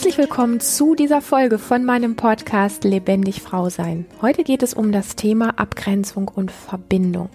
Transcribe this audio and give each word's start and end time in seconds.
Herzlich 0.00 0.16
willkommen 0.16 0.60
zu 0.60 0.94
dieser 0.94 1.20
Folge 1.20 1.58
von 1.58 1.84
meinem 1.84 2.16
Podcast 2.16 2.84
Lebendig 2.84 3.42
Frau 3.42 3.68
Sein. 3.68 4.06
Heute 4.22 4.44
geht 4.44 4.62
es 4.62 4.72
um 4.72 4.92
das 4.92 5.14
Thema 5.14 5.58
Abgrenzung 5.58 6.26
und 6.26 6.50
Verbindung. 6.50 7.28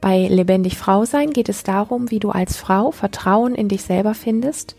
Bei 0.00 0.28
Lebendig 0.28 0.78
Frau 0.78 1.04
Sein 1.04 1.32
geht 1.32 1.48
es 1.48 1.64
darum, 1.64 2.12
wie 2.12 2.20
du 2.20 2.30
als 2.30 2.56
Frau 2.56 2.92
Vertrauen 2.92 3.56
in 3.56 3.66
dich 3.66 3.82
selber 3.82 4.14
findest, 4.14 4.76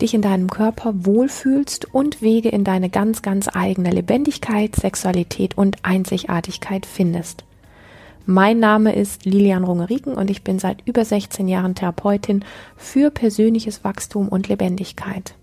dich 0.00 0.14
in 0.14 0.22
deinem 0.22 0.48
Körper 0.48 1.04
wohlfühlst 1.04 1.92
und 1.92 2.22
Wege 2.22 2.48
in 2.48 2.64
deine 2.64 2.88
ganz, 2.88 3.20
ganz 3.20 3.50
eigene 3.52 3.90
Lebendigkeit, 3.90 4.74
Sexualität 4.74 5.58
und 5.58 5.76
Einzigartigkeit 5.82 6.86
findest. 6.86 7.44
Mein 8.24 8.58
Name 8.58 8.94
ist 8.94 9.26
Lilian 9.26 9.64
Rungeriken 9.64 10.14
und 10.14 10.30
ich 10.30 10.44
bin 10.44 10.58
seit 10.58 10.78
über 10.86 11.04
16 11.04 11.46
Jahren 11.46 11.74
Therapeutin 11.74 12.42
für 12.74 13.10
persönliches 13.10 13.84
Wachstum 13.84 14.28
und 14.28 14.48
Lebendigkeit. 14.48 15.34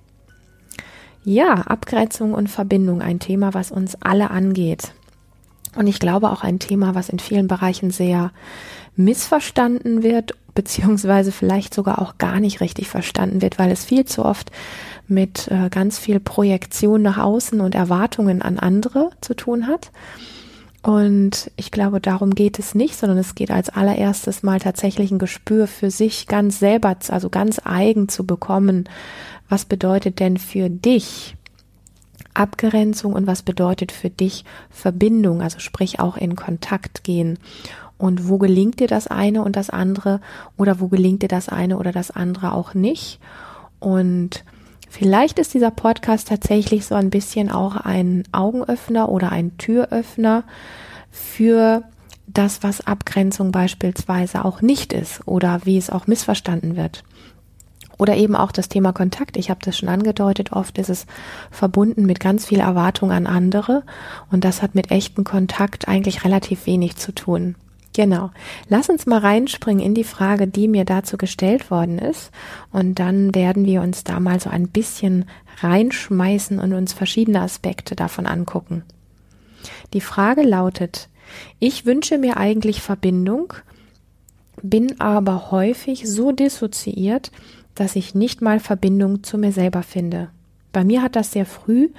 Ja, 1.26 1.56
Abgrenzung 1.56 2.36
und 2.36 2.50
Verbindung, 2.50 3.02
ein 3.02 3.20
Thema, 3.20 3.56
was 3.56 3.72
uns 3.72 3.98
alle 4.00 4.30
angeht. 4.30 4.94
Und 5.76 5.88
ich 5.88 6.00
glaube 6.00 6.30
auch 6.30 6.44
ein 6.44 6.60
Thema, 6.60 6.94
was 6.94 7.10
in 7.10 7.18
vielen 7.18 7.48
Bereichen 7.48 7.90
sehr 7.90 8.32
missverstanden 8.96 10.04
wird, 10.04 10.36
beziehungsweise 10.54 11.32
vielleicht 11.32 11.74
sogar 11.74 12.00
auch 12.00 12.20
gar 12.20 12.40
nicht 12.40 12.62
richtig 12.62 12.88
verstanden 12.90 13.42
wird, 13.42 13.58
weil 13.58 13.72
es 13.72 13.84
viel 13.84 14.06
zu 14.06 14.24
oft 14.24 14.52
mit 15.08 15.48
äh, 15.50 15.70
ganz 15.70 15.98
viel 15.98 16.20
Projektion 16.20 17.02
nach 17.02 17.18
außen 17.18 17.60
und 17.60 17.74
Erwartungen 17.74 18.44
an 18.44 18.60
andere 18.60 19.10
zu 19.20 19.34
tun 19.34 19.66
hat. 19.66 19.92
Und 20.86 21.50
ich 21.56 21.72
glaube, 21.72 22.00
darum 22.00 22.36
geht 22.36 22.60
es 22.60 22.76
nicht, 22.76 22.96
sondern 22.96 23.18
es 23.18 23.34
geht 23.34 23.50
als 23.50 23.70
allererstes 23.70 24.44
mal 24.44 24.60
tatsächlich 24.60 25.10
ein 25.10 25.18
Gespür 25.18 25.66
für 25.66 25.90
sich 25.90 26.28
ganz 26.28 26.60
selber, 26.60 26.96
also 27.10 27.32
ganz 27.32 27.60
eigen 27.64 28.08
zu 28.08 28.24
bekommen. 28.24 28.88
Was 29.50 29.66
bedeutet 29.66 30.20
denn 30.20 30.38
für 30.38 30.70
dich 30.70 31.38
Abgrenzung 32.36 33.14
und 33.14 33.26
was 33.26 33.42
bedeutet 33.42 33.92
für 33.92 34.12
dich 34.12 34.46
Verbindung, 34.70 35.42
also 35.42 35.58
sprich 35.58 36.00
auch 36.00 36.18
in 36.18 36.36
Kontakt 36.36 37.04
gehen? 37.04 37.40
Und 37.98 38.30
wo 38.30 38.38
gelingt 38.38 38.80
dir 38.80 38.88
das 38.88 39.08
eine 39.08 39.42
und 39.42 39.56
das 39.56 39.72
andere 39.72 40.22
oder 40.56 40.80
wo 40.80 40.88
gelingt 40.88 41.24
dir 41.24 41.30
das 41.30 41.50
eine 41.50 41.80
oder 41.80 41.94
das 41.94 42.12
andere 42.12 42.54
auch 42.54 42.76
nicht? 42.76 43.20
Und 43.80 44.46
Vielleicht 44.98 45.40
ist 45.40 45.54
dieser 45.54 45.72
Podcast 45.72 46.30
tatsächlich 46.30 46.86
so 46.86 46.96
ein 46.96 47.10
bisschen 47.10 47.52
auch 47.52 47.76
ein 47.76 48.24
Augenöffner 48.32 49.10
oder 49.10 49.30
ein 49.30 49.58
Türöffner 49.58 50.46
für 51.12 51.84
das, 52.28 52.64
was 52.64 52.88
Abgrenzung 52.88 53.52
beispielsweise 53.52 54.46
auch 54.46 54.62
nicht 54.62 54.94
ist 54.94 55.28
oder 55.28 55.60
wie 55.66 55.78
es 55.78 55.90
auch 55.90 56.08
missverstanden 56.08 56.78
wird. 56.78 57.04
Oder 57.98 58.16
eben 58.16 58.38
auch 58.38 58.54
das 58.54 58.70
Thema 58.70 58.94
Kontakt. 58.94 59.36
Ich 59.36 59.50
habe 59.50 59.60
das 59.66 59.78
schon 59.78 59.90
angedeutet. 59.90 60.54
Oft 60.54 60.78
ist 60.78 60.90
es 60.90 61.08
verbunden 61.52 62.06
mit 62.06 62.22
ganz 62.22 62.46
viel 62.46 62.62
Erwartung 62.62 63.12
an 63.12 63.28
andere. 63.28 63.84
Und 64.32 64.46
das 64.46 64.62
hat 64.62 64.76
mit 64.76 64.92
echten 64.92 65.26
Kontakt 65.26 65.90
eigentlich 65.90 66.24
relativ 66.24 66.68
wenig 66.68 66.96
zu 66.96 67.14
tun. 67.14 67.56
Genau. 67.96 68.32
Lass 68.68 68.90
uns 68.90 69.06
mal 69.06 69.20
reinspringen 69.20 69.82
in 69.82 69.96
die 69.96 70.04
Frage, 70.04 70.48
die 70.48 70.68
mir 70.68 70.84
dazu 70.84 71.16
gestellt 71.16 71.72
worden 71.72 71.98
ist. 71.98 72.30
Und 72.74 73.00
dann 73.00 73.34
werden 73.34 73.64
wir 73.64 73.82
uns 73.82 74.04
da 74.04 74.20
mal 74.20 74.38
so 74.42 74.50
ein 74.50 74.68
bisschen 74.68 75.24
reinschmeißen 75.62 76.60
und 76.60 76.74
uns 76.74 76.92
verschiedene 76.92 77.40
Aspekte 77.40 77.96
davon 77.96 78.26
angucken. 78.26 78.84
Die 79.94 80.02
Frage 80.02 80.42
lautet, 80.42 81.08
ich 81.60 81.86
wünsche 81.86 82.18
mir 82.18 82.36
eigentlich 82.36 82.82
Verbindung, 82.82 83.54
bin 84.62 85.00
aber 85.00 85.52
häufig 85.52 86.06
so 86.06 86.34
dissoziiert, 86.34 87.32
dass 87.76 87.96
ich 87.96 88.14
nicht 88.14 88.42
mal 88.42 88.60
Verbindung 88.60 89.24
zu 89.24 89.38
mir 89.38 89.54
selber 89.54 89.84
finde. 89.84 90.32
Bei 90.74 90.84
mir 90.84 91.02
hat 91.02 91.16
das 91.16 91.32
sehr 91.32 91.46
früh 91.46 91.92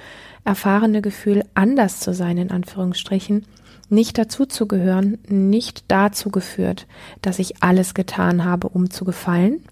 erfahrene 0.45 1.01
Gefühl, 1.01 1.43
anders 1.55 2.01
zu 2.01 2.13
sein, 2.13 2.37
in 2.37 2.51
Anführungsstrichen, 2.51 3.45
nicht 3.89 4.17
dazuzugehören, 4.17 5.17
nicht 5.27 5.85
dazu 5.87 6.29
geführt, 6.29 6.87
dass 7.21 7.39
ich 7.39 7.63
alles 7.63 7.93
getan 7.93 8.43
habe, 8.43 8.69
um 8.69 8.89
zu 8.89 9.05
gefallen, 9.05 9.63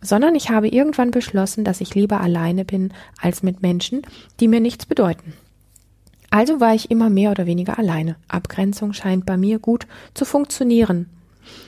sondern 0.00 0.34
ich 0.34 0.50
habe 0.50 0.68
irgendwann 0.68 1.10
beschlossen, 1.10 1.64
dass 1.64 1.80
ich 1.80 1.94
lieber 1.94 2.20
alleine 2.20 2.64
bin 2.64 2.92
als 3.20 3.42
mit 3.42 3.62
Menschen, 3.62 4.02
die 4.40 4.48
mir 4.48 4.60
nichts 4.60 4.86
bedeuten. 4.86 5.34
Also 6.30 6.60
war 6.60 6.74
ich 6.74 6.90
immer 6.90 7.10
mehr 7.10 7.32
oder 7.32 7.46
weniger 7.46 7.78
alleine. 7.78 8.16
Abgrenzung 8.28 8.92
scheint 8.92 9.26
bei 9.26 9.36
mir 9.36 9.58
gut 9.58 9.86
zu 10.14 10.24
funktionieren. 10.24 11.10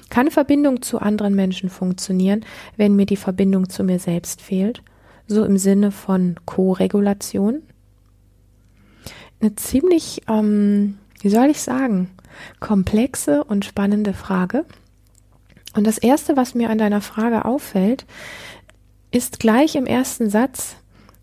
Kann 0.09 0.31
Verbindung 0.31 0.83
zu 0.83 1.01
anderen 1.01 1.35
Menschen 1.35 1.69
funktionieren, 1.69 2.45
wenn 2.77 2.95
mir 2.95 3.07
die 3.07 3.17
Verbindung 3.17 3.69
zu 3.69 3.83
mir 3.83 3.99
selbst 3.99 4.41
fehlt? 4.41 4.83
So 5.27 5.45
im 5.45 5.57
Sinne 5.59 5.91
von 5.91 6.37
Co-Regulation? 6.47 7.63
Eine 9.41 9.57
ziemlich 9.57 10.23
ähm, 10.29 10.99
wie 11.23 11.29
soll 11.29 11.51
ich 11.51 11.63
sagen, 11.63 12.11
komplexe 12.61 13.45
und 13.45 13.65
spannende 13.65 14.13
Frage. 14.13 14.65
Und 15.75 15.87
das 15.87 15.99
Erste, 15.99 16.37
was 16.37 16.55
mir 16.55 16.69
an 16.69 16.79
deiner 16.79 17.01
Frage 17.01 17.45
auffällt, 17.45 18.05
ist 19.11 19.39
gleich 19.39 19.75
im 19.75 19.87
ersten 19.87 20.29
Satz, 20.29 20.77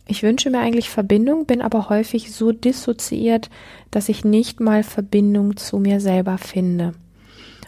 ich 0.07 0.23
wünsche 0.23 0.49
mir 0.49 0.59
eigentlich 0.59 0.89
Verbindung, 0.89 1.45
bin 1.45 1.61
aber 1.61 1.89
häufig 1.89 2.33
so 2.33 2.51
dissoziiert, 2.51 3.51
dass 3.91 4.09
ich 4.09 4.25
nicht 4.25 4.59
mal 4.59 4.81
Verbindung 4.81 5.55
zu 5.55 5.77
mir 5.77 5.99
selber 5.99 6.39
finde. 6.39 6.93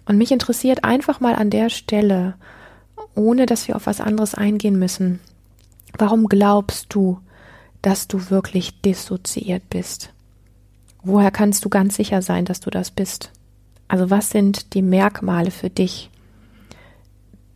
Und 0.05 0.17
mich 0.17 0.31
interessiert 0.31 0.83
einfach 0.83 1.19
mal 1.19 1.35
an 1.35 1.51
der 1.51 1.69
Stelle, 1.69 2.35
ohne 3.13 3.45
dass 3.45 3.67
wir 3.67 3.75
auf 3.75 3.85
was 3.85 4.01
anderes 4.01 4.33
eingehen 4.33 4.79
müssen, 4.79 5.19
warum 5.97 6.27
glaubst 6.27 6.87
du, 6.93 7.19
dass 7.81 8.07
du 8.07 8.29
wirklich 8.29 8.81
dissoziiert 8.81 9.69
bist? 9.69 10.11
Woher 11.03 11.31
kannst 11.31 11.65
du 11.65 11.69
ganz 11.69 11.95
sicher 11.95 12.21
sein, 12.21 12.45
dass 12.45 12.59
du 12.59 12.69
das 12.69 12.91
bist? 12.91 13.31
Also 13.87 14.09
was 14.09 14.29
sind 14.29 14.73
die 14.73 14.81
Merkmale 14.81 15.51
für 15.51 15.69
dich, 15.69 16.09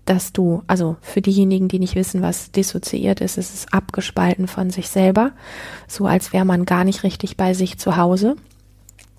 dass 0.06 0.34
du, 0.34 0.64
also 0.68 0.98
für 1.02 1.22
diejenigen, 1.22 1.68
die 1.68 1.80
nicht 1.80 1.96
wissen, 1.96 2.22
was 2.22 2.52
dissoziiert 2.52 3.22
ist, 3.22 3.38
ist 3.38 3.54
es 3.54 3.72
abgespalten 3.72 4.48
von 4.48 4.70
sich 4.70 4.90
selber, 4.90 5.32
so 5.88 6.06
als 6.06 6.34
wäre 6.34 6.46
man 6.46 6.66
gar 6.66 6.84
nicht 6.84 7.04
richtig 7.04 7.38
bei 7.38 7.54
sich 7.54 7.78
zu 7.78 7.98
Hause. 7.98 8.36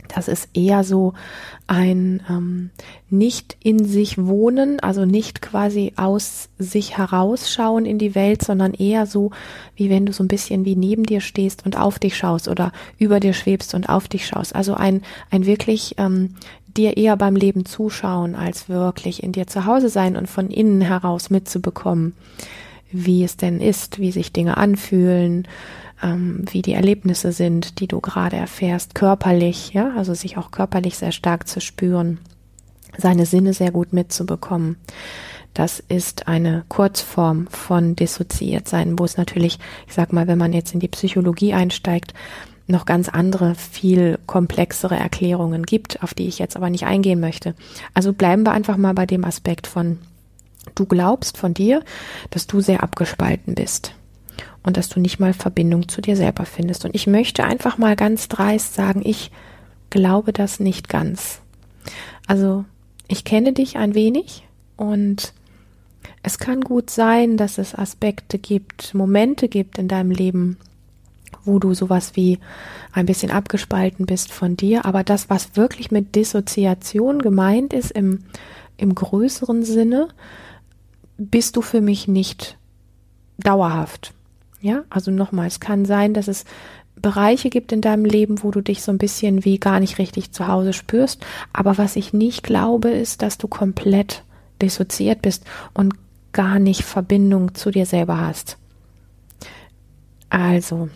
Das 0.09 0.29
ist 0.29 0.49
eher 0.55 0.85
so 0.85 1.15
ein 1.67 2.23
ähm, 2.29 2.71
nicht 3.11 3.57
in 3.63 3.85
sich 3.85 4.19
wohnen, 4.19 4.81
also 4.81 5.05
nicht 5.05 5.43
quasi 5.43 5.93
aus 5.97 6.49
sich 6.59 6.97
herausschauen 6.97 7.87
in 7.87 7.99
die 7.99 8.15
Welt, 8.15 8.43
sondern 8.43 8.75
eher 8.75 9.07
so, 9.07 9.31
wie 9.75 9.91
wenn 9.91 10.07
du 10.07 10.13
so 10.13 10.23
ein 10.23 10.29
bisschen 10.29 10.65
wie 10.65 10.77
neben 10.77 11.05
dir 11.05 11.21
stehst 11.21 11.65
und 11.67 11.79
auf 11.79 11.99
dich 11.99 12.17
schaust 12.17 12.49
oder 12.49 12.73
über 12.99 13.21
dir 13.21 13.33
schwebst 13.33 13.75
und 13.75 13.89
auf 13.89 14.09
dich 14.09 14.27
schaust. 14.27 14.55
Also 14.55 14.75
ein, 14.75 15.03
ein 15.31 15.47
wirklich 15.47 15.95
ähm, 15.99 16.35
dir 16.77 16.97
eher 16.97 17.17
beim 17.17 17.37
Leben 17.37 17.65
zuschauen, 17.65 18.35
als 18.35 18.69
wirklich 18.69 19.23
in 19.23 19.33
dir 19.33 19.47
zu 19.47 19.67
Hause 19.67 19.89
sein 19.89 20.17
und 20.17 20.29
von 20.29 20.51
innen 20.51 20.81
heraus 20.81 21.31
mitzubekommen, 21.31 22.15
wie 22.93 23.25
es 23.25 23.37
denn 23.37 23.61
ist, 23.61 23.99
wie 23.99 24.13
sich 24.13 24.33
Dinge 24.33 24.57
anfühlen, 24.57 25.49
ähm, 26.07 26.45
wie 26.51 26.63
die 26.63 26.73
Erlebnisse 26.73 27.33
sind, 27.33 27.81
die 27.81 27.89
du 27.89 28.01
gerade 28.01 28.37
erfährst, 28.37 28.95
körperlich, 28.95 29.73
ja, 29.73 29.93
also 29.97 30.15
sich 30.15 30.39
auch 30.39 30.51
körperlich 30.51 30.97
sehr 30.97 31.13
stark 31.13 31.49
zu 31.49 31.61
spüren, 31.61 32.19
seine 32.97 33.27
Sinne 33.27 33.53
sehr 33.53 33.73
gut 33.73 33.93
mitzubekommen. 33.93 34.77
Das 35.53 35.81
ist 35.81 36.29
eine 36.29 36.65
Kurzform 36.69 37.47
von 37.49 37.97
dissoziiert 37.97 38.69
sein, 38.69 38.99
wo 38.99 39.05
es 39.05 39.17
natürlich, 39.17 39.59
ich 39.87 39.95
sag 39.95 40.13
mal, 40.13 40.27
wenn 40.27 40.39
man 40.39 40.53
jetzt 40.53 40.75
in 40.75 40.81
die 40.81 40.89
Psychologie 40.89 41.55
einsteigt, 41.55 42.15
noch 42.69 42.85
ganz 42.85 43.09
andere, 43.09 43.55
viel 43.55 44.19
komplexere 44.27 44.97
Erklärungen 44.97 45.63
gibt, 45.63 46.03
auf 46.03 46.15
die 46.15 46.27
ich 46.27 46.39
jetzt 46.39 46.57
aber 46.57 46.69
nicht 46.69 46.85
eingehen 46.85 47.21
möchte. 47.21 47.55
Also 47.95 48.13
bleiben 48.13 48.45
wir 48.45 48.53
einfach 48.53 48.77
mal 48.77 48.93
bei 48.93 49.07
dem 49.07 49.25
Aspekt 49.25 49.67
von, 49.67 49.99
du 50.75 50.85
glaubst 50.85 51.39
von 51.39 51.55
dir, 51.55 51.83
dass 52.31 52.47
du 52.47 52.61
sehr 52.61 52.83
abgespalten 52.83 53.55
bist 53.55 53.96
und 54.67 54.77
dass 54.77 54.89
du 54.89 55.01
nicht 55.01 55.21
mal 55.21 55.33
Verbindung 55.33 55.89
zu 55.89 56.03
dir 56.03 56.17
selber 56.17 56.45
findest. 56.45 56.85
Und 56.85 56.95
ich 56.95 57.07
möchte 57.07 57.45
einfach 57.45 57.79
mal 57.79 57.97
ganz 57.97 58.29
dreist 58.29 58.75
sagen, 58.75 59.01
ich 59.05 59.31
glaube 59.89 60.33
das 60.33 60.61
nicht 60.61 60.89
ganz. 60.89 61.41
Also 62.27 62.65
ich 63.07 63.25
kenne 63.25 63.53
dich 63.53 63.77
ein 63.77 63.95
wenig 63.95 64.45
und 64.77 65.33
es 66.25 66.39
kann 66.39 66.61
gut 66.63 66.91
sein, 66.91 67.37
dass 67.37 67.59
es 67.59 67.77
Aspekte 67.77 68.39
gibt, 68.39 68.93
Momente 68.93 69.49
gibt 69.49 69.79
in 69.79 69.87
deinem 69.87 70.11
Leben, 70.11 70.57
wo 71.45 71.61
du 71.61 71.73
sowas 71.73 72.17
wie 72.17 72.41
ein 72.93 73.07
bisschen 73.07 73.31
abgespalten 73.31 74.05
bist 74.05 74.33
von 74.33 74.57
dir, 74.57 74.85
aber 74.85 75.05
das, 75.05 75.31
was 75.31 75.55
wirklich 75.55 75.93
mit 75.93 76.17
Dissoziation 76.17 77.23
gemeint 77.23 77.73
ist 77.73 77.93
im, 77.93 78.25
im 78.77 78.97
größeren 78.97 79.63
Sinne, 79.63 80.09
bist 81.19 81.55
du 81.55 81.63
für 81.63 81.81
mich 81.81 82.09
nicht 82.09 82.59
dauerhaft. 83.39 84.13
Ja, 84.61 84.85
also 84.91 85.11
nochmal, 85.11 85.47
es 85.47 85.61
kann 85.61 85.85
sein, 85.85 86.15
dass 86.15 86.29
es 86.29 86.45
Bereiche 87.01 87.51
gibt 87.51 87.73
in 87.73 87.83
deinem 87.83 88.05
Leben, 88.05 88.43
wo 88.43 88.51
du 88.51 88.63
dich 88.63 88.83
so 88.83 88.91
ein 88.91 88.99
bisschen 88.99 89.45
wie 89.45 89.59
gar 89.59 89.81
nicht 89.81 89.99
richtig 89.99 90.33
zu 90.33 90.49
Hause 90.49 90.73
spürst. 90.73 91.25
Aber 91.53 91.77
was 91.79 91.97
ich 91.97 92.13
nicht 92.13 92.43
glaube, 92.43 92.89
ist, 92.89 93.23
dass 93.23 93.39
du 93.39 93.49
komplett 93.49 94.25
dissoziiert 94.63 95.21
bist 95.23 95.45
und 95.75 95.95
gar 96.33 96.59
nicht 96.59 96.83
Verbindung 96.83 97.55
zu 97.55 97.71
dir 97.71 97.87
selber 97.87 98.21
hast. 98.21 98.57
Also, 100.31 100.89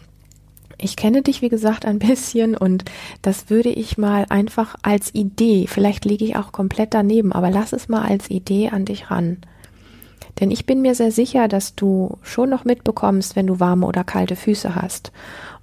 ich 0.79 0.97
kenne 0.97 1.23
dich, 1.23 1.43
wie 1.43 1.49
gesagt, 1.49 1.85
ein 1.85 1.99
bisschen 2.01 2.57
und 2.57 2.85
das 3.23 3.51
würde 3.51 3.69
ich 3.69 3.99
mal 3.99 4.27
einfach 4.29 4.77
als 4.83 5.15
Idee, 5.15 5.67
vielleicht 5.67 6.05
liege 6.05 6.25
ich 6.25 6.37
auch 6.37 6.53
komplett 6.53 6.95
daneben, 6.95 7.33
aber 7.33 7.51
lass 7.51 7.73
es 7.73 7.89
mal 7.89 8.03
als 8.03 8.31
Idee 8.31 8.71
an 8.71 8.85
dich 8.85 9.11
ran. 9.11 9.39
Denn 10.40 10.50
ich 10.50 10.67
bin 10.67 10.82
mir 10.82 10.94
sehr 10.94 11.12
sicher, 11.12 11.49
dass 11.49 11.75
du 11.75 12.19
schon 12.22 12.50
noch 12.50 12.64
mitbekommst, 12.64 13.37
wenn 13.37 13.46
du 13.46 13.61
warme 13.61 13.87
oder 13.87 14.05
kalte 14.05 14.37
Füße 14.37 14.75
hast. 14.75 15.12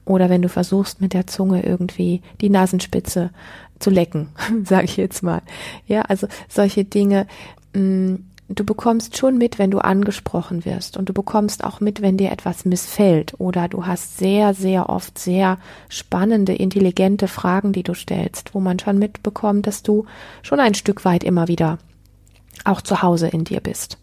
Oder 0.05 0.29
wenn 0.29 0.41
du 0.41 0.49
versuchst, 0.49 1.01
mit 1.01 1.13
der 1.13 1.27
Zunge 1.27 1.65
irgendwie 1.65 2.21
die 2.39 2.49
Nasenspitze 2.49 3.31
zu 3.79 3.89
lecken, 3.89 4.29
sage 4.63 4.85
ich 4.85 4.97
jetzt 4.97 5.21
mal. 5.23 5.41
Ja, 5.87 6.01
also 6.03 6.27
solche 6.47 6.85
Dinge. 6.85 7.27
Mm, 7.73 8.15
du 8.49 8.63
bekommst 8.63 9.17
schon 9.17 9.37
mit, 9.37 9.59
wenn 9.59 9.71
du 9.71 9.79
angesprochen 9.79 10.63
wirst 10.63 10.95
und 10.95 11.09
du 11.09 11.13
bekommst 11.13 11.63
auch 11.63 11.81
mit, 11.81 12.01
wenn 12.01 12.17
dir 12.17 12.31
etwas 12.31 12.63
missfällt 12.65 13.33
oder 13.39 13.67
du 13.67 13.85
hast 13.85 14.17
sehr, 14.17 14.53
sehr 14.53 14.89
oft 14.89 15.19
sehr 15.19 15.57
spannende, 15.89 16.53
intelligente 16.53 17.27
Fragen, 17.27 17.73
die 17.73 17.83
du 17.83 17.93
stellst, 17.93 18.53
wo 18.53 18.59
man 18.59 18.79
schon 18.79 18.99
mitbekommt, 18.99 19.67
dass 19.67 19.83
du 19.83 20.05
schon 20.43 20.59
ein 20.59 20.75
Stück 20.75 21.03
weit 21.03 21.23
immer 21.23 21.47
wieder 21.47 21.77
auch 22.63 22.81
zu 22.81 23.01
Hause 23.01 23.27
in 23.27 23.43
dir 23.43 23.59
bist. 23.59 23.97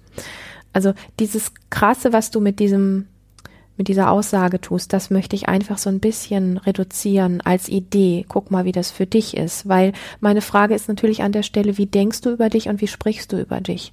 Also 0.74 0.92
dieses 1.18 1.52
krasse, 1.70 2.12
was 2.12 2.30
du 2.30 2.40
mit 2.40 2.58
diesem 2.58 3.06
mit 3.76 3.88
dieser 3.88 4.10
Aussage 4.10 4.60
tust, 4.60 4.92
das 4.92 5.10
möchte 5.10 5.34
ich 5.34 5.48
einfach 5.48 5.78
so 5.78 5.90
ein 5.90 5.98
bisschen 5.98 6.58
reduzieren 6.58 7.40
als 7.40 7.68
Idee. 7.68 8.24
Guck 8.28 8.52
mal, 8.52 8.64
wie 8.64 8.72
das 8.72 8.92
für 8.92 9.06
dich 9.06 9.36
ist, 9.36 9.68
weil 9.68 9.92
meine 10.20 10.42
Frage 10.42 10.74
ist 10.74 10.88
natürlich 10.88 11.22
an 11.22 11.32
der 11.32 11.42
Stelle, 11.42 11.76
wie 11.76 11.86
denkst 11.86 12.20
du 12.20 12.30
über 12.30 12.48
dich 12.50 12.68
und 12.68 12.80
wie 12.80 12.86
sprichst 12.86 13.32
du 13.32 13.40
über 13.40 13.60
dich? 13.60 13.92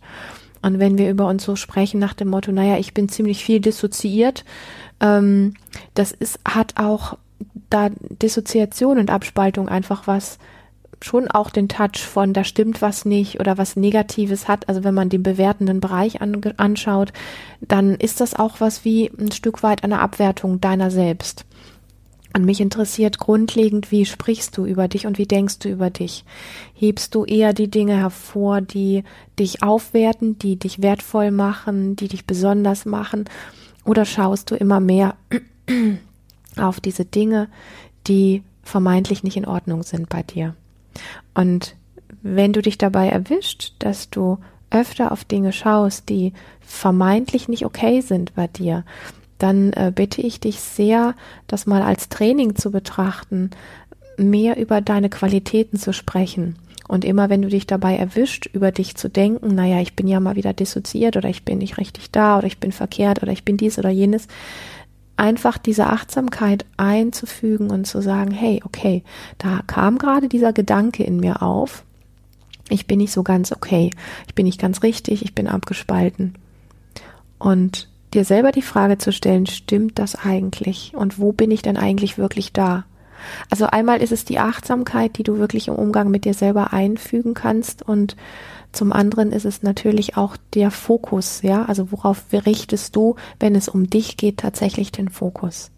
Und 0.61 0.77
wenn 0.77 0.99
wir 0.99 1.09
über 1.09 1.27
uns 1.27 1.43
so 1.43 1.55
sprechen 1.55 1.99
nach 1.99 2.13
dem 2.13 2.27
Motto, 2.27 2.51
naja, 2.51 2.77
ich 2.77 2.93
bin 2.93 3.09
ziemlich 3.09 3.43
viel 3.43 3.59
dissoziiert, 3.59 4.45
ähm, 4.99 5.55
das 5.95 6.11
ist, 6.11 6.39
hat 6.45 6.73
auch 6.77 7.17
da 7.71 7.89
Dissoziation 8.21 8.99
und 8.99 9.09
Abspaltung 9.09 9.67
einfach 9.67 10.05
was 10.05 10.37
schon 11.03 11.29
auch 11.29 11.49
den 11.49 11.67
Touch 11.67 11.99
von, 12.01 12.33
da 12.33 12.43
stimmt 12.43 12.81
was 12.81 13.05
nicht 13.05 13.39
oder 13.39 13.57
was 13.57 13.75
Negatives 13.75 14.47
hat. 14.47 14.69
Also 14.69 14.83
wenn 14.83 14.93
man 14.93 15.09
den 15.09 15.23
bewertenden 15.23 15.79
Bereich 15.79 16.21
an, 16.21 16.41
anschaut, 16.57 17.11
dann 17.59 17.95
ist 17.95 18.21
das 18.21 18.35
auch 18.35 18.59
was 18.59 18.85
wie 18.85 19.11
ein 19.19 19.31
Stück 19.31 19.63
weit 19.63 19.83
eine 19.83 19.99
Abwertung 19.99 20.61
deiner 20.61 20.91
selbst. 20.91 21.45
Und 22.33 22.45
mich 22.45 22.61
interessiert 22.61 23.19
grundlegend, 23.19 23.91
wie 23.91 24.05
sprichst 24.05 24.57
du 24.57 24.65
über 24.65 24.87
dich 24.87 25.05
und 25.05 25.17
wie 25.17 25.25
denkst 25.25 25.59
du 25.59 25.69
über 25.69 25.89
dich? 25.89 26.23
Hebst 26.73 27.13
du 27.13 27.25
eher 27.25 27.53
die 27.53 27.69
Dinge 27.69 27.97
hervor, 27.97 28.61
die 28.61 29.03
dich 29.37 29.63
aufwerten, 29.63 30.39
die 30.39 30.55
dich 30.55 30.81
wertvoll 30.81 31.31
machen, 31.31 31.97
die 31.97 32.07
dich 32.07 32.25
besonders 32.25 32.85
machen? 32.85 33.25
Oder 33.83 34.05
schaust 34.05 34.49
du 34.51 34.55
immer 34.55 34.79
mehr 34.79 35.15
auf 36.57 36.79
diese 36.79 37.03
Dinge, 37.03 37.49
die 38.07 38.43
vermeintlich 38.63 39.23
nicht 39.23 39.35
in 39.35 39.45
Ordnung 39.45 39.83
sind 39.83 40.07
bei 40.07 40.23
dir? 40.23 40.55
Und 41.33 41.75
wenn 42.21 42.53
du 42.53 42.61
dich 42.61 42.77
dabei 42.77 43.09
erwischt, 43.09 43.73
dass 43.79 44.09
du 44.09 44.37
öfter 44.69 45.11
auf 45.11 45.25
Dinge 45.25 45.51
schaust, 45.51 46.09
die 46.09 46.33
vermeintlich 46.61 47.47
nicht 47.47 47.65
okay 47.65 48.01
sind 48.01 48.33
bei 48.35 48.47
dir, 48.47 48.85
dann 49.37 49.73
äh, 49.73 49.91
bitte 49.93 50.21
ich 50.21 50.39
dich 50.39 50.59
sehr, 50.59 51.15
das 51.47 51.65
mal 51.65 51.81
als 51.81 52.09
Training 52.09 52.55
zu 52.55 52.71
betrachten, 52.71 53.49
mehr 54.17 54.57
über 54.57 54.81
deine 54.81 55.09
Qualitäten 55.09 55.77
zu 55.77 55.93
sprechen. 55.93 56.57
Und 56.87 57.05
immer 57.05 57.29
wenn 57.29 57.41
du 57.41 57.47
dich 57.47 57.67
dabei 57.67 57.95
erwischt, 57.95 58.49
über 58.53 58.71
dich 58.71 58.95
zu 58.95 59.09
denken, 59.09 59.55
naja, 59.55 59.79
ich 59.79 59.95
bin 59.95 60.07
ja 60.07 60.19
mal 60.19 60.35
wieder 60.35 60.53
dissoziiert 60.53 61.15
oder 61.15 61.29
ich 61.29 61.43
bin 61.43 61.59
nicht 61.59 61.77
richtig 61.77 62.11
da 62.11 62.37
oder 62.37 62.47
ich 62.47 62.59
bin 62.59 62.71
verkehrt 62.71 63.23
oder 63.23 63.31
ich 63.31 63.45
bin 63.45 63.57
dies 63.57 63.79
oder 63.79 63.89
jenes, 63.89 64.27
einfach 65.21 65.59
diese 65.59 65.85
Achtsamkeit 65.85 66.65
einzufügen 66.77 67.69
und 67.69 67.85
zu 67.85 68.01
sagen, 68.01 68.31
hey, 68.31 68.59
okay, 68.65 69.03
da 69.37 69.61
kam 69.67 69.99
gerade 69.99 70.27
dieser 70.27 70.51
Gedanke 70.51 71.03
in 71.03 71.19
mir 71.19 71.43
auf, 71.43 71.83
ich 72.69 72.87
bin 72.87 72.97
nicht 72.97 73.13
so 73.13 73.21
ganz 73.21 73.51
okay, 73.51 73.91
ich 74.27 74.33
bin 74.33 74.45
nicht 74.47 74.59
ganz 74.59 74.81
richtig, 74.81 75.23
ich 75.23 75.35
bin 75.35 75.47
abgespalten. 75.47 76.33
Und 77.37 77.87
dir 78.15 78.25
selber 78.25 78.51
die 78.51 78.63
Frage 78.63 78.97
zu 78.97 79.11
stellen, 79.11 79.45
stimmt 79.45 79.99
das 79.99 80.15
eigentlich? 80.15 80.93
Und 80.95 81.19
wo 81.19 81.31
bin 81.33 81.51
ich 81.51 81.61
denn 81.61 81.77
eigentlich 81.77 82.17
wirklich 82.17 82.51
da? 82.51 82.85
Also 83.49 83.65
einmal 83.65 84.01
ist 84.01 84.11
es 84.11 84.25
die 84.25 84.39
Achtsamkeit, 84.39 85.17
die 85.17 85.23
du 85.23 85.37
wirklich 85.37 85.67
im 85.67 85.75
Umgang 85.75 86.09
mit 86.09 86.25
dir 86.25 86.33
selber 86.33 86.73
einfügen 86.73 87.33
kannst 87.33 87.81
und 87.81 88.15
zum 88.71 88.93
anderen 88.93 89.33
ist 89.33 89.45
es 89.45 89.63
natürlich 89.63 90.15
auch 90.15 90.37
der 90.53 90.71
Fokus, 90.71 91.41
ja, 91.41 91.65
also 91.65 91.91
worauf 91.91 92.23
richtest 92.31 92.95
du, 92.95 93.15
wenn 93.39 93.55
es 93.55 93.67
um 93.67 93.89
dich 93.89 94.15
geht, 94.15 94.37
tatsächlich 94.37 94.91
den 94.91 95.09
Fokus. 95.09 95.71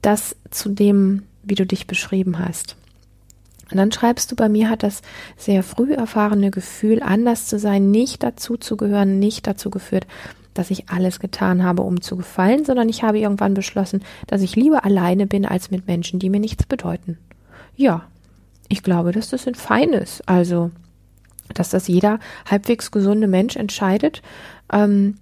Das 0.00 0.36
zu 0.50 0.68
dem, 0.68 1.24
wie 1.42 1.56
du 1.56 1.66
dich 1.66 1.86
beschrieben 1.86 2.38
hast. 2.38 2.76
Und 3.70 3.78
dann 3.78 3.90
schreibst 3.90 4.30
du, 4.30 4.36
bei 4.36 4.48
mir 4.48 4.70
hat 4.70 4.84
das 4.84 5.02
sehr 5.36 5.64
früh 5.64 5.92
erfahrene 5.92 6.52
Gefühl, 6.52 7.02
anders 7.02 7.46
zu 7.46 7.58
sein, 7.58 7.90
nicht 7.90 8.22
dazu 8.22 8.56
zu 8.56 8.76
gehören, 8.76 9.18
nicht 9.18 9.48
dazu 9.48 9.70
geführt, 9.70 10.06
dass 10.58 10.70
ich 10.70 10.88
alles 10.88 11.20
getan 11.20 11.62
habe, 11.62 11.82
um 11.82 12.00
zu 12.00 12.16
gefallen, 12.16 12.64
sondern 12.64 12.88
ich 12.88 13.02
habe 13.02 13.18
irgendwann 13.18 13.54
beschlossen, 13.54 14.02
dass 14.26 14.42
ich 14.42 14.56
lieber 14.56 14.84
alleine 14.84 15.26
bin 15.26 15.46
als 15.46 15.70
mit 15.70 15.86
Menschen, 15.86 16.18
die 16.18 16.30
mir 16.30 16.40
nichts 16.40 16.66
bedeuten. 16.66 17.18
Ja, 17.76 18.04
ich 18.68 18.82
glaube, 18.82 19.12
dass 19.12 19.28
das 19.28 19.46
ein 19.46 19.54
feines, 19.54 20.22
also 20.26 20.70
dass 21.54 21.70
das 21.70 21.86
jeder 21.88 22.18
halbwegs 22.50 22.90
gesunde 22.90 23.28
Mensch 23.28 23.56
entscheidet. 23.56 24.22
Ähm, 24.72 25.16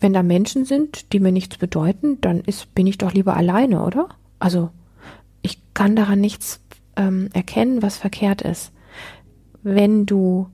wenn 0.00 0.12
da 0.12 0.22
Menschen 0.22 0.64
sind, 0.64 1.12
die 1.12 1.20
mir 1.20 1.32
nichts 1.32 1.58
bedeuten, 1.58 2.20
dann 2.20 2.40
ist, 2.40 2.74
bin 2.74 2.86
ich 2.86 2.98
doch 2.98 3.12
lieber 3.12 3.36
alleine, 3.36 3.84
oder? 3.84 4.08
Also 4.38 4.70
ich 5.42 5.58
kann 5.74 5.96
daran 5.96 6.20
nichts 6.20 6.60
ähm, 6.96 7.30
erkennen, 7.32 7.82
was 7.82 7.96
verkehrt 7.96 8.42
ist. 8.42 8.72
Wenn 9.62 10.06
du 10.06 10.48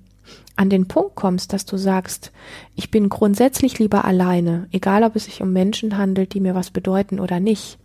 an 0.57 0.71
den 0.71 0.87
Punkt 0.87 1.15
kommst, 1.15 1.53
dass 1.53 1.67
du 1.67 1.77
sagst, 1.77 2.33
ich 2.77 2.91
bin 2.91 3.09
grundsätzlich 3.09 3.79
lieber 3.79 4.05
alleine, 4.05 4.69
egal 4.73 5.03
ob 5.03 5.17
es 5.17 5.25
sich 5.25 5.43
um 5.43 5.53
Menschen 5.53 5.97
handelt, 5.97 6.35
die 6.35 6.41
mir 6.41 6.55
was 6.55 6.71
bedeuten 6.71 7.19
oder 7.19 7.41
nicht, 7.41 7.79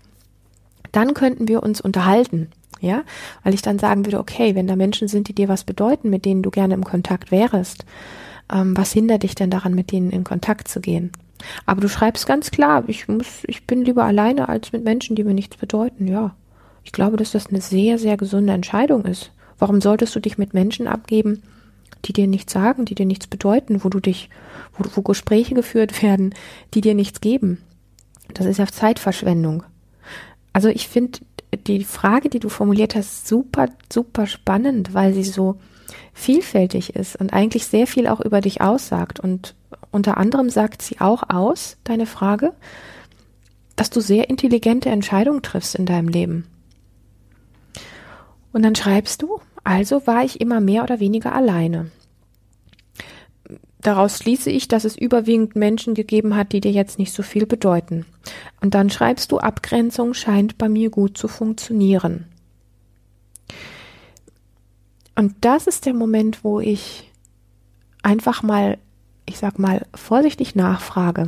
dann 0.91 1.13
könnten 1.13 1.47
wir 1.47 1.63
uns 1.63 1.81
unterhalten. 1.81 2.49
Ja, 2.81 3.03
weil 3.43 3.53
ich 3.53 3.61
dann 3.61 3.77
sagen 3.77 4.05
würde, 4.05 4.19
okay, 4.19 4.55
wenn 4.55 4.67
da 4.67 4.77
Menschen 4.77 5.09
sind, 5.09 5.27
die 5.27 5.35
dir 5.35 5.49
was 5.49 5.65
bedeuten, 5.65 6.09
mit 6.09 6.23
denen 6.23 6.43
du 6.43 6.49
gerne 6.49 6.75
im 6.75 6.85
Kontakt 6.85 7.29
wärst, 7.29 7.83
ähm, 8.49 8.77
was 8.77 8.93
hindert 8.93 9.23
dich 9.23 9.35
denn 9.35 9.49
daran, 9.49 9.73
mit 9.73 9.91
denen 9.91 10.11
in 10.11 10.23
Kontakt 10.23 10.69
zu 10.69 10.79
gehen? 10.79 11.11
Aber 11.65 11.81
du 11.81 11.89
schreibst 11.89 12.25
ganz 12.25 12.51
klar, 12.51 12.83
ich 12.87 13.09
muss, 13.09 13.43
ich 13.47 13.65
bin 13.67 13.83
lieber 13.83 14.05
alleine 14.05 14.47
als 14.47 14.71
mit 14.71 14.85
Menschen, 14.85 15.17
die 15.17 15.25
mir 15.25 15.33
nichts 15.33 15.57
bedeuten. 15.57 16.07
Ja, 16.07 16.35
ich 16.83 16.93
glaube, 16.93 17.17
dass 17.17 17.31
das 17.31 17.47
eine 17.47 17.59
sehr, 17.59 17.97
sehr 17.97 18.15
gesunde 18.15 18.53
Entscheidung 18.53 19.03
ist. 19.05 19.31
Warum 19.57 19.81
solltest 19.81 20.15
du 20.15 20.21
dich 20.21 20.37
mit 20.37 20.53
Menschen 20.53 20.87
abgeben, 20.87 21.43
die 22.05 22.13
dir 22.13 22.27
nichts 22.27 22.53
sagen, 22.53 22.85
die 22.85 22.95
dir 22.95 23.05
nichts 23.05 23.27
bedeuten, 23.27 23.83
wo 23.83 23.89
du 23.89 23.99
dich, 23.99 24.29
wo, 24.73 24.83
wo 24.95 25.01
Gespräche 25.01 25.55
geführt 25.55 26.01
werden, 26.03 26.33
die 26.73 26.81
dir 26.81 26.95
nichts 26.95 27.21
geben. 27.21 27.61
Das 28.33 28.45
ist 28.45 28.57
ja 28.57 28.67
Zeitverschwendung. 28.67 29.63
Also 30.53 30.69
ich 30.69 30.87
finde 30.87 31.19
die 31.67 31.83
Frage, 31.83 32.29
die 32.29 32.39
du 32.39 32.49
formuliert 32.49 32.95
hast, 32.95 33.27
super, 33.27 33.67
super 33.91 34.27
spannend, 34.27 34.93
weil 34.93 35.13
sie 35.13 35.23
so 35.23 35.57
vielfältig 36.13 36.95
ist 36.95 37.15
und 37.15 37.33
eigentlich 37.33 37.65
sehr 37.65 37.87
viel 37.87 38.07
auch 38.07 38.19
über 38.19 38.41
dich 38.41 38.61
aussagt. 38.61 39.19
Und 39.19 39.55
unter 39.91 40.17
anderem 40.17 40.49
sagt 40.49 40.81
sie 40.81 40.99
auch 40.99 41.23
aus, 41.29 41.77
deine 41.83 42.05
Frage, 42.05 42.53
dass 43.75 43.89
du 43.89 44.01
sehr 44.01 44.29
intelligente 44.29 44.89
Entscheidungen 44.89 45.41
triffst 45.41 45.75
in 45.75 45.85
deinem 45.85 46.09
Leben. 46.09 46.45
Und 48.51 48.63
dann 48.63 48.75
schreibst 48.75 49.21
du, 49.21 49.39
also 49.63 50.05
war 50.07 50.23
ich 50.23 50.41
immer 50.41 50.61
mehr 50.61 50.83
oder 50.83 50.99
weniger 50.99 51.33
alleine. 51.33 51.91
Daraus 53.81 54.17
schließe 54.17 54.49
ich, 54.51 54.67
dass 54.67 54.83
es 54.83 54.97
überwiegend 54.97 55.55
Menschen 55.55 55.93
gegeben 55.93 56.35
hat, 56.35 56.51
die 56.51 56.59
dir 56.59 56.71
jetzt 56.71 56.99
nicht 56.99 57.13
so 57.13 57.23
viel 57.23 57.45
bedeuten. 57.45 58.05
Und 58.59 58.73
dann 58.73 58.89
schreibst 58.89 59.31
du, 59.31 59.39
Abgrenzung 59.39 60.13
scheint 60.13 60.57
bei 60.57 60.67
mir 60.67 60.89
gut 60.89 61.17
zu 61.17 61.29
funktionieren. 61.29 62.25
Und 65.15 65.35
das 65.41 65.67
ist 65.67 65.85
der 65.85 65.93
Moment, 65.93 66.43
wo 66.43 66.59
ich 66.59 67.09
einfach 68.03 68.43
mal, 68.43 68.77
ich 69.25 69.37
sag 69.37 69.59
mal, 69.59 69.85
vorsichtig 69.93 70.55
nachfrage. 70.55 71.27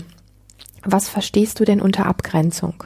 Was 0.83 1.07
verstehst 1.07 1.59
du 1.59 1.65
denn 1.65 1.81
unter 1.81 2.05
Abgrenzung? 2.05 2.83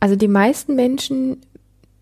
Also 0.00 0.16
die 0.16 0.28
meisten 0.28 0.74
Menschen 0.74 1.38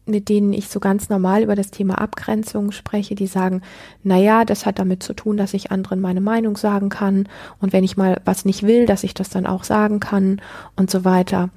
mit 0.06 0.28
denen 0.28 0.52
ich 0.52 0.68
so 0.68 0.80
ganz 0.80 1.08
normal 1.08 1.42
über 1.42 1.54
das 1.54 1.70
Thema 1.70 1.98
Abgrenzung 1.98 2.72
spreche, 2.72 3.14
die 3.14 3.26
sagen, 3.26 3.62
na 4.02 4.18
ja, 4.18 4.44
das 4.44 4.66
hat 4.66 4.78
damit 4.78 5.02
zu 5.02 5.14
tun, 5.14 5.36
dass 5.36 5.54
ich 5.54 5.70
anderen 5.70 6.00
meine 6.00 6.20
Meinung 6.20 6.56
sagen 6.56 6.90
kann 6.90 7.28
und 7.60 7.72
wenn 7.72 7.84
ich 7.84 7.96
mal 7.96 8.20
was 8.24 8.44
nicht 8.44 8.62
will, 8.64 8.86
dass 8.86 9.04
ich 9.04 9.14
das 9.14 9.30
dann 9.30 9.46
auch 9.46 9.64
sagen 9.64 10.00
kann 10.00 10.42
und 10.76 10.90
so 10.90 11.04
weiter. 11.04 11.50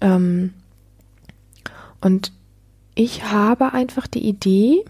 Ähm, 0.00 0.52
und 2.00 2.32
ich 2.94 3.24
habe 3.24 3.72
einfach 3.72 4.06
die 4.06 4.26
Idee, 4.26 4.84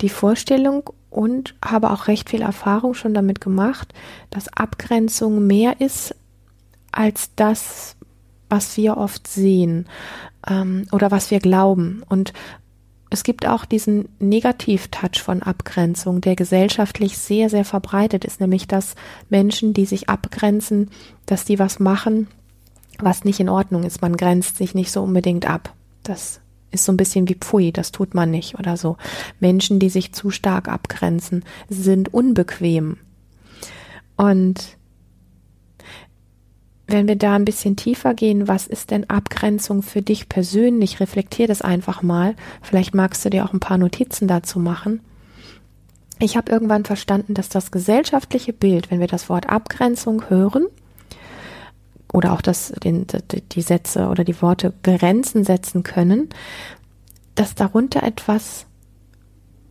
die 0.00 0.08
Vorstellung 0.08 0.90
und 1.10 1.54
habe 1.62 1.90
auch 1.90 2.06
recht 2.06 2.30
viel 2.30 2.42
Erfahrung 2.42 2.94
schon 2.94 3.12
damit 3.12 3.40
gemacht, 3.40 3.92
dass 4.30 4.48
Abgrenzung 4.48 5.46
mehr 5.46 5.80
ist 5.80 6.14
als 6.90 7.34
das, 7.36 7.96
was 8.48 8.76
wir 8.78 8.96
oft 8.96 9.26
sehen 9.28 9.86
ähm, 10.48 10.86
oder 10.92 11.10
was 11.10 11.30
wir 11.30 11.40
glauben. 11.40 12.02
Und 12.08 12.32
es 13.10 13.22
gibt 13.22 13.46
auch 13.46 13.64
diesen 13.64 14.08
Negativ-Touch 14.18 15.22
von 15.22 15.42
Abgrenzung, 15.42 16.20
der 16.20 16.36
gesellschaftlich 16.36 17.16
sehr, 17.16 17.48
sehr 17.48 17.64
verbreitet 17.64 18.24
ist, 18.24 18.40
nämlich 18.40 18.68
dass 18.68 18.94
Menschen, 19.30 19.72
die 19.72 19.86
sich 19.86 20.08
abgrenzen, 20.08 20.90
dass 21.26 21.44
die 21.44 21.58
was 21.58 21.78
machen, 21.78 22.28
was 22.98 23.24
nicht 23.24 23.40
in 23.40 23.48
Ordnung 23.48 23.84
ist. 23.84 24.02
Man 24.02 24.16
grenzt 24.16 24.56
sich 24.56 24.74
nicht 24.74 24.90
so 24.90 25.02
unbedingt 25.02 25.48
ab. 25.48 25.74
Das 26.02 26.40
ist 26.70 26.84
so 26.84 26.92
ein 26.92 26.98
bisschen 26.98 27.28
wie 27.28 27.36
Pfui, 27.36 27.72
das 27.72 27.92
tut 27.92 28.14
man 28.14 28.30
nicht 28.30 28.58
oder 28.58 28.76
so. 28.76 28.96
Menschen, 29.40 29.78
die 29.78 29.88
sich 29.88 30.12
zu 30.12 30.30
stark 30.30 30.68
abgrenzen, 30.68 31.44
sind 31.70 32.12
unbequem. 32.12 32.98
Und 34.16 34.77
wenn 36.88 37.06
wir 37.06 37.16
da 37.16 37.34
ein 37.34 37.44
bisschen 37.44 37.76
tiefer 37.76 38.14
gehen, 38.14 38.48
was 38.48 38.66
ist 38.66 38.90
denn 38.90 39.08
Abgrenzung 39.08 39.82
für 39.82 40.00
dich 40.00 40.28
persönlich? 40.28 41.00
Reflektier 41.00 41.46
das 41.46 41.60
einfach 41.60 42.02
mal. 42.02 42.34
Vielleicht 42.62 42.94
magst 42.94 43.24
du 43.24 43.30
dir 43.30 43.44
auch 43.44 43.52
ein 43.52 43.60
paar 43.60 43.76
Notizen 43.76 44.26
dazu 44.26 44.58
machen. 44.58 45.00
Ich 46.18 46.36
habe 46.36 46.50
irgendwann 46.50 46.84
verstanden, 46.84 47.34
dass 47.34 47.50
das 47.50 47.70
gesellschaftliche 47.70 48.54
Bild, 48.54 48.90
wenn 48.90 49.00
wir 49.00 49.06
das 49.06 49.28
Wort 49.28 49.48
Abgrenzung 49.48 50.30
hören, 50.30 50.66
oder 52.10 52.32
auch 52.32 52.40
das, 52.40 52.72
den, 52.82 53.06
die 53.52 53.60
Sätze 53.62 54.08
oder 54.08 54.24
die 54.24 54.40
Worte 54.40 54.72
Grenzen 54.82 55.44
setzen 55.44 55.82
können, 55.82 56.30
dass 57.34 57.54
darunter 57.54 58.02
etwas 58.02 58.64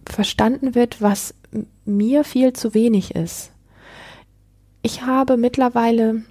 verstanden 0.05 0.75
wird, 0.75 1.01
was 1.01 1.33
mir 1.83 2.23
viel 2.23 2.53
zu 2.53 2.75
wenig 2.75 3.15
ist. 3.15 3.51
Ich 4.83 5.01
habe 5.01 5.35
mittlerweile 5.35 6.21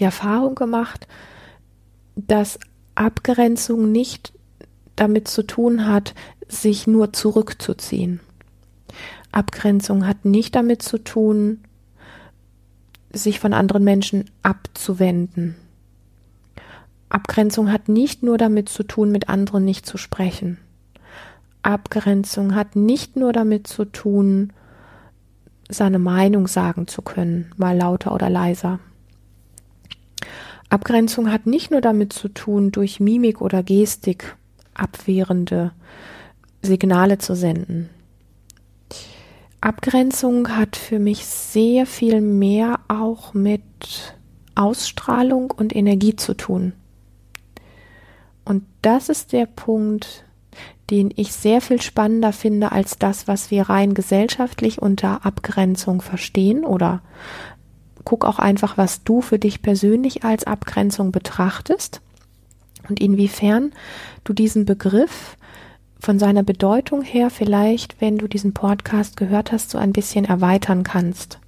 die 0.00 0.04
Erfahrung 0.04 0.54
gemacht, 0.54 1.06
dass 2.16 2.58
Abgrenzung 2.94 3.90
nicht 3.90 4.32
damit 4.96 5.28
zu 5.28 5.42
tun 5.42 5.86
hat, 5.86 6.14
sich 6.48 6.86
nur 6.86 7.12
zurückzuziehen. 7.12 8.20
Abgrenzung 9.32 10.06
hat 10.06 10.24
nicht 10.24 10.54
damit 10.54 10.82
zu 10.82 10.98
tun, 10.98 11.64
sich 13.12 13.40
von 13.40 13.52
anderen 13.52 13.84
Menschen 13.84 14.30
abzuwenden. 14.42 15.56
Abgrenzung 17.08 17.70
hat 17.70 17.88
nicht 17.88 18.22
nur 18.22 18.38
damit 18.38 18.68
zu 18.68 18.82
tun, 18.82 19.10
mit 19.10 19.28
anderen 19.28 19.64
nicht 19.64 19.86
zu 19.86 19.98
sprechen. 19.98 20.58
Abgrenzung 21.62 22.54
hat 22.54 22.76
nicht 22.76 23.16
nur 23.16 23.32
damit 23.32 23.66
zu 23.66 23.84
tun, 23.84 24.52
seine 25.68 25.98
Meinung 25.98 26.46
sagen 26.46 26.86
zu 26.86 27.02
können, 27.02 27.50
mal 27.56 27.76
lauter 27.76 28.12
oder 28.12 28.28
leiser. 28.28 28.80
Abgrenzung 30.74 31.30
hat 31.30 31.46
nicht 31.46 31.70
nur 31.70 31.80
damit 31.80 32.12
zu 32.12 32.28
tun, 32.28 32.72
durch 32.72 32.98
Mimik 32.98 33.40
oder 33.40 33.62
Gestik 33.62 34.36
abwehrende 34.74 35.70
Signale 36.62 37.18
zu 37.18 37.36
senden. 37.36 37.90
Abgrenzung 39.60 40.48
hat 40.48 40.74
für 40.74 40.98
mich 40.98 41.26
sehr 41.26 41.86
viel 41.86 42.20
mehr 42.20 42.80
auch 42.88 43.34
mit 43.34 43.62
Ausstrahlung 44.56 45.52
und 45.52 45.76
Energie 45.76 46.16
zu 46.16 46.34
tun. 46.34 46.72
Und 48.44 48.64
das 48.82 49.08
ist 49.08 49.32
der 49.32 49.46
Punkt, 49.46 50.24
den 50.90 51.12
ich 51.14 51.32
sehr 51.32 51.60
viel 51.60 51.80
spannender 51.80 52.32
finde 52.32 52.72
als 52.72 52.98
das, 52.98 53.28
was 53.28 53.52
wir 53.52 53.70
rein 53.70 53.94
gesellschaftlich 53.94 54.82
unter 54.82 55.24
Abgrenzung 55.24 56.02
verstehen 56.02 56.64
oder 56.64 57.00
guck 58.04 58.24
auch 58.24 58.38
einfach, 58.38 58.76
was 58.76 59.04
du 59.04 59.20
für 59.20 59.38
dich 59.38 59.62
persönlich 59.62 60.24
als 60.24 60.44
Abgrenzung 60.44 61.12
betrachtest 61.12 62.00
und 62.88 63.00
inwiefern 63.00 63.72
du 64.24 64.32
diesen 64.32 64.64
Begriff 64.64 65.36
von 65.98 66.18
seiner 66.18 66.42
Bedeutung 66.42 67.02
her 67.02 67.30
vielleicht, 67.30 68.00
wenn 68.00 68.18
du 68.18 68.28
diesen 68.28 68.52
Podcast 68.52 69.16
gehört 69.16 69.52
hast, 69.52 69.70
so 69.70 69.78
ein 69.78 69.92
bisschen 69.92 70.26
erweitern 70.26 70.82
kannst. 70.82 71.38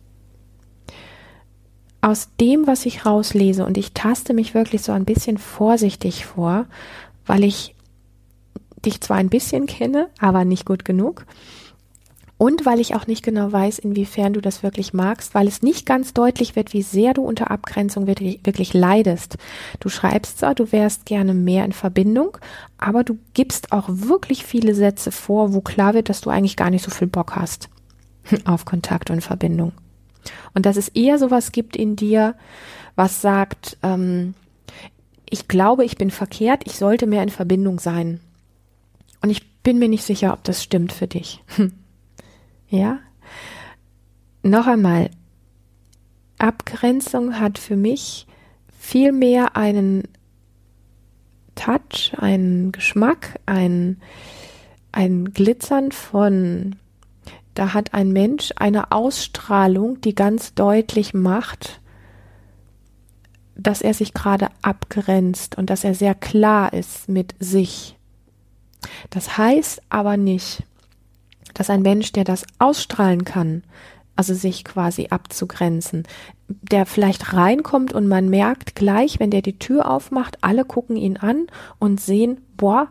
Aus 2.00 2.28
dem, 2.40 2.66
was 2.66 2.86
ich 2.86 3.04
rauslese, 3.04 3.66
und 3.66 3.76
ich 3.76 3.92
taste 3.92 4.32
mich 4.32 4.54
wirklich 4.54 4.82
so 4.82 4.92
ein 4.92 5.04
bisschen 5.04 5.38
vorsichtig 5.38 6.24
vor, 6.24 6.66
weil 7.26 7.44
ich 7.44 7.74
dich 8.84 9.00
zwar 9.00 9.16
ein 9.16 9.28
bisschen 9.28 9.66
kenne, 9.66 10.08
aber 10.20 10.44
nicht 10.44 10.64
gut 10.64 10.84
genug, 10.84 11.26
und 12.38 12.66
weil 12.66 12.80
ich 12.80 12.94
auch 12.94 13.06
nicht 13.06 13.22
genau 13.22 13.50
weiß, 13.50 13.78
inwiefern 13.78 14.34
du 14.34 14.42
das 14.42 14.62
wirklich 14.62 14.92
magst, 14.92 15.34
weil 15.34 15.48
es 15.48 15.62
nicht 15.62 15.86
ganz 15.86 16.12
deutlich 16.12 16.54
wird, 16.54 16.74
wie 16.74 16.82
sehr 16.82 17.14
du 17.14 17.22
unter 17.22 17.50
Abgrenzung 17.50 18.06
wirklich, 18.06 18.40
wirklich 18.44 18.74
leidest. 18.74 19.38
Du 19.80 19.88
schreibst 19.88 20.38
zwar, 20.38 20.54
du 20.54 20.70
wärst 20.70 21.06
gerne 21.06 21.32
mehr 21.32 21.64
in 21.64 21.72
Verbindung, 21.72 22.36
aber 22.76 23.04
du 23.04 23.16
gibst 23.32 23.72
auch 23.72 23.86
wirklich 23.88 24.44
viele 24.44 24.74
Sätze 24.74 25.12
vor, 25.12 25.54
wo 25.54 25.62
klar 25.62 25.94
wird, 25.94 26.10
dass 26.10 26.20
du 26.20 26.28
eigentlich 26.28 26.56
gar 26.56 26.68
nicht 26.68 26.84
so 26.84 26.90
viel 26.90 27.08
Bock 27.08 27.36
hast 27.36 27.70
auf 28.44 28.66
Kontakt 28.66 29.10
und 29.10 29.22
Verbindung. 29.22 29.72
Und 30.52 30.66
dass 30.66 30.76
es 30.76 30.88
eher 30.88 31.18
sowas 31.18 31.52
gibt 31.52 31.74
in 31.74 31.96
dir, 31.96 32.34
was 32.96 33.22
sagt, 33.22 33.78
ähm, 33.82 34.34
ich 35.30 35.48
glaube, 35.48 35.86
ich 35.86 35.96
bin 35.96 36.10
verkehrt, 36.10 36.64
ich 36.66 36.76
sollte 36.76 37.06
mehr 37.06 37.22
in 37.22 37.30
Verbindung 37.30 37.78
sein. 37.78 38.20
Und 39.22 39.30
ich 39.30 39.54
bin 39.62 39.78
mir 39.78 39.88
nicht 39.88 40.04
sicher, 40.04 40.34
ob 40.34 40.44
das 40.44 40.62
stimmt 40.62 40.92
für 40.92 41.06
dich. 41.06 41.42
Ja? 42.68 42.98
Noch 44.42 44.66
einmal, 44.66 45.10
Abgrenzung 46.38 47.40
hat 47.40 47.58
für 47.58 47.76
mich 47.76 48.26
viel 48.78 49.12
mehr 49.12 49.56
einen 49.56 50.04
Touch, 51.54 52.12
einen 52.18 52.70
Geschmack, 52.72 53.40
ein, 53.46 54.00
ein 54.92 55.32
Glitzern 55.32 55.90
von, 55.90 56.76
da 57.54 57.72
hat 57.72 57.94
ein 57.94 58.12
Mensch 58.12 58.52
eine 58.56 58.92
Ausstrahlung, 58.92 60.00
die 60.02 60.14
ganz 60.14 60.54
deutlich 60.54 61.14
macht, 61.14 61.80
dass 63.56 63.80
er 63.80 63.94
sich 63.94 64.12
gerade 64.12 64.48
abgrenzt 64.62 65.56
und 65.56 65.70
dass 65.70 65.82
er 65.82 65.94
sehr 65.94 66.14
klar 66.14 66.72
ist 66.72 67.08
mit 67.08 67.34
sich. 67.40 67.96
Das 69.10 69.38
heißt 69.38 69.82
aber 69.88 70.16
nicht, 70.18 70.62
dass 71.56 71.70
ein 71.70 71.82
Mensch, 71.82 72.12
der 72.12 72.24
das 72.24 72.44
ausstrahlen 72.58 73.24
kann, 73.24 73.62
also 74.14 74.34
sich 74.34 74.64
quasi 74.64 75.08
abzugrenzen, 75.10 76.04
der 76.48 76.86
vielleicht 76.86 77.32
reinkommt 77.32 77.92
und 77.92 78.06
man 78.08 78.28
merkt 78.28 78.74
gleich, 78.74 79.18
wenn 79.18 79.30
der 79.30 79.42
die 79.42 79.58
Tür 79.58 79.90
aufmacht, 79.90 80.38
alle 80.42 80.64
gucken 80.64 80.96
ihn 80.96 81.16
an 81.16 81.46
und 81.78 82.00
sehen, 82.00 82.40
boah, 82.56 82.88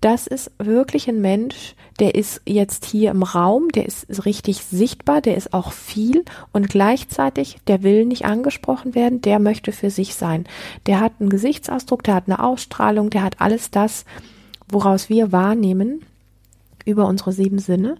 das 0.00 0.26
ist 0.26 0.50
wirklich 0.58 1.08
ein 1.08 1.20
Mensch, 1.20 1.74
der 1.98 2.14
ist 2.14 2.40
jetzt 2.46 2.86
hier 2.86 3.10
im 3.10 3.22
Raum, 3.22 3.68
der 3.68 3.86
ist 3.86 4.24
richtig 4.24 4.64
sichtbar, 4.64 5.20
der 5.20 5.36
ist 5.36 5.52
auch 5.52 5.72
viel 5.72 6.24
und 6.52 6.70
gleichzeitig, 6.70 7.58
der 7.66 7.82
will 7.82 8.06
nicht 8.06 8.24
angesprochen 8.24 8.94
werden, 8.94 9.20
der 9.20 9.38
möchte 9.38 9.72
für 9.72 9.90
sich 9.90 10.14
sein. 10.14 10.46
Der 10.86 11.00
hat 11.00 11.12
einen 11.20 11.28
Gesichtsausdruck, 11.28 12.02
der 12.02 12.14
hat 12.14 12.24
eine 12.26 12.42
Ausstrahlung, 12.42 13.10
der 13.10 13.22
hat 13.22 13.40
alles 13.40 13.70
das, 13.70 14.06
woraus 14.68 15.10
wir 15.10 15.32
wahrnehmen, 15.32 16.02
über 16.84 17.06
unsere 17.06 17.32
sieben 17.32 17.58
Sinne, 17.58 17.96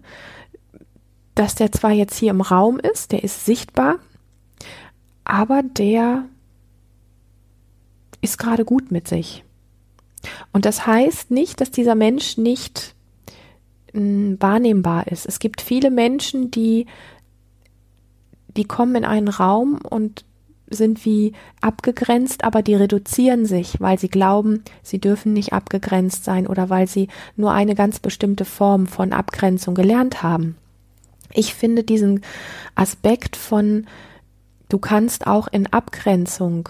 dass 1.35 1.55
der 1.55 1.71
zwar 1.71 1.91
jetzt 1.91 2.17
hier 2.17 2.31
im 2.31 2.41
Raum 2.41 2.79
ist, 2.79 3.11
der 3.11 3.23
ist 3.23 3.45
sichtbar, 3.45 3.99
aber 5.23 5.63
der 5.63 6.25
ist 8.21 8.37
gerade 8.37 8.65
gut 8.65 8.91
mit 8.91 9.07
sich. 9.07 9.43
Und 10.53 10.65
das 10.65 10.85
heißt 10.85 11.31
nicht, 11.31 11.61
dass 11.61 11.71
dieser 11.71 11.95
Mensch 11.95 12.37
nicht 12.37 12.95
hm, 13.93 14.37
wahrnehmbar 14.39 15.07
ist. 15.07 15.25
Es 15.25 15.39
gibt 15.39 15.61
viele 15.61 15.89
Menschen, 15.89 16.51
die, 16.51 16.85
die 18.55 18.65
kommen 18.65 18.95
in 18.95 19.05
einen 19.05 19.27
Raum 19.29 19.79
und 19.81 20.25
sind 20.71 21.05
wie 21.05 21.33
abgegrenzt, 21.59 22.43
aber 22.43 22.61
die 22.61 22.75
reduzieren 22.75 23.45
sich, 23.45 23.79
weil 23.79 23.99
sie 23.99 24.09
glauben, 24.09 24.63
sie 24.81 24.99
dürfen 24.99 25.33
nicht 25.33 25.53
abgegrenzt 25.53 26.23
sein 26.23 26.47
oder 26.47 26.69
weil 26.69 26.87
sie 26.87 27.07
nur 27.35 27.51
eine 27.51 27.75
ganz 27.75 27.99
bestimmte 27.99 28.45
Form 28.45 28.87
von 28.87 29.13
Abgrenzung 29.13 29.75
gelernt 29.75 30.23
haben. 30.23 30.55
Ich 31.33 31.53
finde 31.53 31.83
diesen 31.83 32.21
Aspekt 32.75 33.35
von, 33.35 33.85
du 34.69 34.79
kannst 34.79 35.27
auch 35.27 35.47
in 35.47 35.67
Abgrenzung 35.67 36.69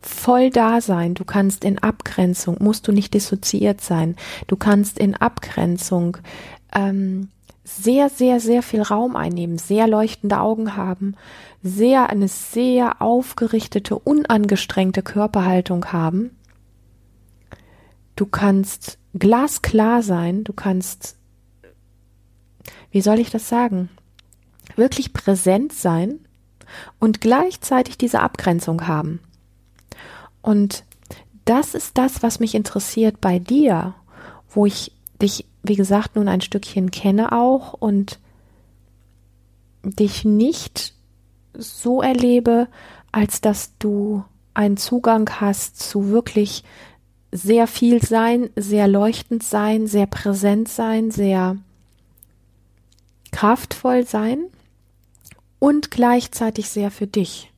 voll 0.00 0.50
da 0.50 0.80
sein, 0.80 1.14
du 1.14 1.24
kannst 1.24 1.64
in 1.64 1.78
Abgrenzung, 1.78 2.56
musst 2.60 2.86
du 2.86 2.92
nicht 2.92 3.14
dissoziiert 3.14 3.80
sein, 3.80 4.16
du 4.46 4.56
kannst 4.56 4.98
in 4.98 5.14
Abgrenzung 5.14 6.18
ähm, 6.74 7.28
sehr, 7.64 8.10
sehr, 8.10 8.40
sehr 8.40 8.62
viel 8.62 8.82
Raum 8.82 9.16
einnehmen, 9.16 9.58
sehr 9.58 9.88
leuchtende 9.88 10.38
Augen 10.40 10.76
haben, 10.76 11.16
sehr, 11.62 12.10
eine 12.10 12.28
sehr 12.28 13.00
aufgerichtete, 13.00 13.98
unangestrengte 13.98 15.02
Körperhaltung 15.02 15.86
haben. 15.86 16.36
Du 18.16 18.26
kannst 18.26 18.98
glasklar 19.14 20.02
sein, 20.02 20.44
du 20.44 20.52
kannst, 20.52 21.16
wie 22.90 23.00
soll 23.00 23.18
ich 23.18 23.30
das 23.30 23.48
sagen, 23.48 23.88
wirklich 24.76 25.12
präsent 25.12 25.72
sein 25.72 26.20
und 26.98 27.20
gleichzeitig 27.20 27.96
diese 27.96 28.20
Abgrenzung 28.20 28.86
haben. 28.86 29.20
Und 30.42 30.84
das 31.44 31.74
ist 31.74 31.96
das, 31.98 32.22
was 32.22 32.40
mich 32.40 32.54
interessiert 32.54 33.20
bei 33.20 33.38
dir, 33.38 33.94
wo 34.50 34.66
ich 34.66 34.92
dich, 35.20 35.46
wie 35.64 35.76
gesagt, 35.76 36.16
nun 36.16 36.28
ein 36.28 36.42
Stückchen 36.42 36.90
kenne 36.90 37.32
auch 37.32 37.72
und 37.72 38.20
dich 39.82 40.24
nicht 40.24 40.94
so 41.54 42.02
erlebe, 42.02 42.68
als 43.12 43.40
dass 43.40 43.72
du 43.78 44.24
einen 44.52 44.76
Zugang 44.76 45.28
hast 45.40 45.78
zu 45.78 46.10
wirklich 46.10 46.64
sehr 47.32 47.66
viel 47.66 48.04
sein, 48.04 48.50
sehr 48.56 48.86
leuchtend 48.86 49.42
sein, 49.42 49.86
sehr 49.86 50.06
präsent 50.06 50.68
sein, 50.68 51.10
sehr 51.10 51.56
kraftvoll 53.32 54.06
sein 54.06 54.44
und 55.58 55.90
gleichzeitig 55.90 56.68
sehr 56.68 56.90
für 56.90 57.06
dich. 57.06 57.50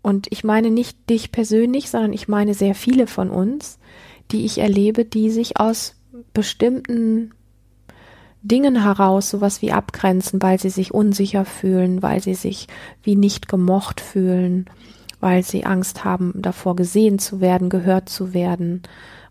Und 0.00 0.26
ich 0.30 0.42
meine 0.42 0.70
nicht 0.70 1.08
dich 1.10 1.30
persönlich, 1.30 1.90
sondern 1.90 2.12
ich 2.12 2.26
meine 2.26 2.54
sehr 2.54 2.74
viele 2.74 3.06
von 3.06 3.30
uns, 3.30 3.78
die 4.32 4.44
ich 4.44 4.58
erlebe, 4.58 5.04
die 5.04 5.30
sich 5.30 5.58
aus 5.58 5.94
bestimmten 6.32 7.32
Dingen 8.42 8.82
heraus 8.82 9.30
sowas 9.30 9.62
wie 9.62 9.72
abgrenzen, 9.72 10.42
weil 10.42 10.58
sie 10.58 10.70
sich 10.70 10.92
unsicher 10.92 11.44
fühlen, 11.44 12.02
weil 12.02 12.20
sie 12.20 12.34
sich 12.34 12.66
wie 13.02 13.14
nicht 13.14 13.48
gemocht 13.48 14.00
fühlen, 14.00 14.66
weil 15.20 15.44
sie 15.44 15.64
Angst 15.64 16.04
haben, 16.04 16.32
davor 16.34 16.74
gesehen 16.74 17.20
zu 17.20 17.40
werden, 17.40 17.68
gehört 17.68 18.08
zu 18.08 18.34
werden 18.34 18.82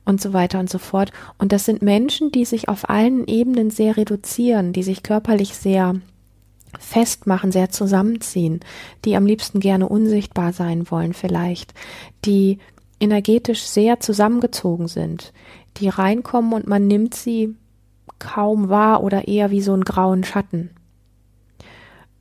und 0.06 0.22
so 0.22 0.32
weiter 0.32 0.60
und 0.60 0.70
so 0.70 0.78
fort. 0.78 1.12
Und 1.38 1.52
das 1.52 1.66
sind 1.66 1.82
Menschen, 1.82 2.32
die 2.32 2.46
sich 2.46 2.70
auf 2.70 2.90
allen 2.90 3.28
Ebenen 3.28 3.70
sehr 3.70 3.98
reduzieren, 3.98 4.72
die 4.72 4.84
sich 4.84 5.04
körperlich 5.04 5.56
sehr 5.56 5.96
festmachen, 6.80 7.52
sehr 7.52 7.70
zusammenziehen, 7.70 8.62
die 9.04 9.18
am 9.18 9.26
liebsten 9.26 9.60
gerne 9.60 9.90
unsichtbar 9.90 10.54
sein 10.54 10.90
wollen 10.90 11.14
vielleicht, 11.14 11.74
die 12.24 12.60
energetisch 13.02 13.64
sehr 13.64 14.00
zusammengezogen 14.00 14.88
sind, 14.88 15.34
die 15.78 15.90
reinkommen 15.90 16.54
und 16.54 16.68
man 16.68 16.88
nimmt 16.88 17.16
sie 17.16 17.56
kaum 18.20 18.70
wahr 18.70 19.04
oder 19.04 19.28
eher 19.28 19.52
wie 19.52 19.62
so 19.62 19.74
einen 19.74 19.84
grauen 19.84 20.24
Schatten. 20.24 20.70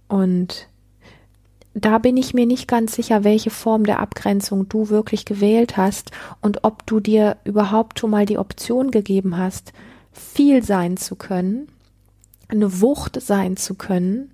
Und 0.09 0.69
da 1.75 1.99
bin 1.99 2.17
ich 2.17 2.35
mir 2.35 2.47
nicht 2.47 2.67
ganz 2.67 2.95
sicher, 2.95 3.23
welche 3.23 3.51
Form 3.51 3.85
der 3.85 4.01
Abgrenzung 4.01 4.69
du 4.69 4.89
wirklich 4.89 5.25
gewählt 5.25 5.77
hast 5.77 6.11
und 6.41 6.65
ob 6.65 6.85
du 6.87 6.99
dir 6.99 7.37
überhaupt 7.45 8.01
schon 8.01 8.11
mal 8.11 8.27
die 8.27 8.39
Option 8.39 8.91
gegeben 8.91 9.37
hast, 9.37 9.73
viel 10.13 10.65
sein 10.65 10.97
zu 10.97 11.15
können, 11.15 11.69
eine 12.49 12.81
Wucht 12.81 13.21
sein 13.23 13.57
zu 13.57 13.77
können, 13.77 14.33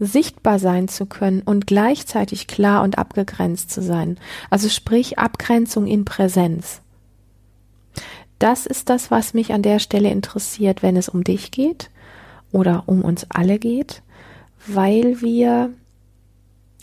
sichtbar 0.00 0.58
sein 0.58 0.88
zu 0.88 1.06
können 1.06 1.42
und 1.42 1.66
gleichzeitig 1.66 2.46
klar 2.46 2.82
und 2.82 2.98
abgegrenzt 2.98 3.70
zu 3.70 3.82
sein. 3.82 4.18
Also 4.48 4.68
sprich 4.68 5.18
Abgrenzung 5.18 5.86
in 5.86 6.04
Präsenz. 6.04 6.80
Das 8.38 8.64
ist 8.64 8.88
das, 8.88 9.10
was 9.10 9.34
mich 9.34 9.52
an 9.52 9.60
der 9.60 9.78
Stelle 9.78 10.10
interessiert, 10.10 10.82
wenn 10.82 10.96
es 10.96 11.10
um 11.10 11.22
dich 11.22 11.50
geht 11.50 11.90
oder 12.50 12.84
um 12.86 13.02
uns 13.02 13.26
alle 13.28 13.58
geht, 13.58 14.02
weil 14.66 15.20
wir 15.20 15.70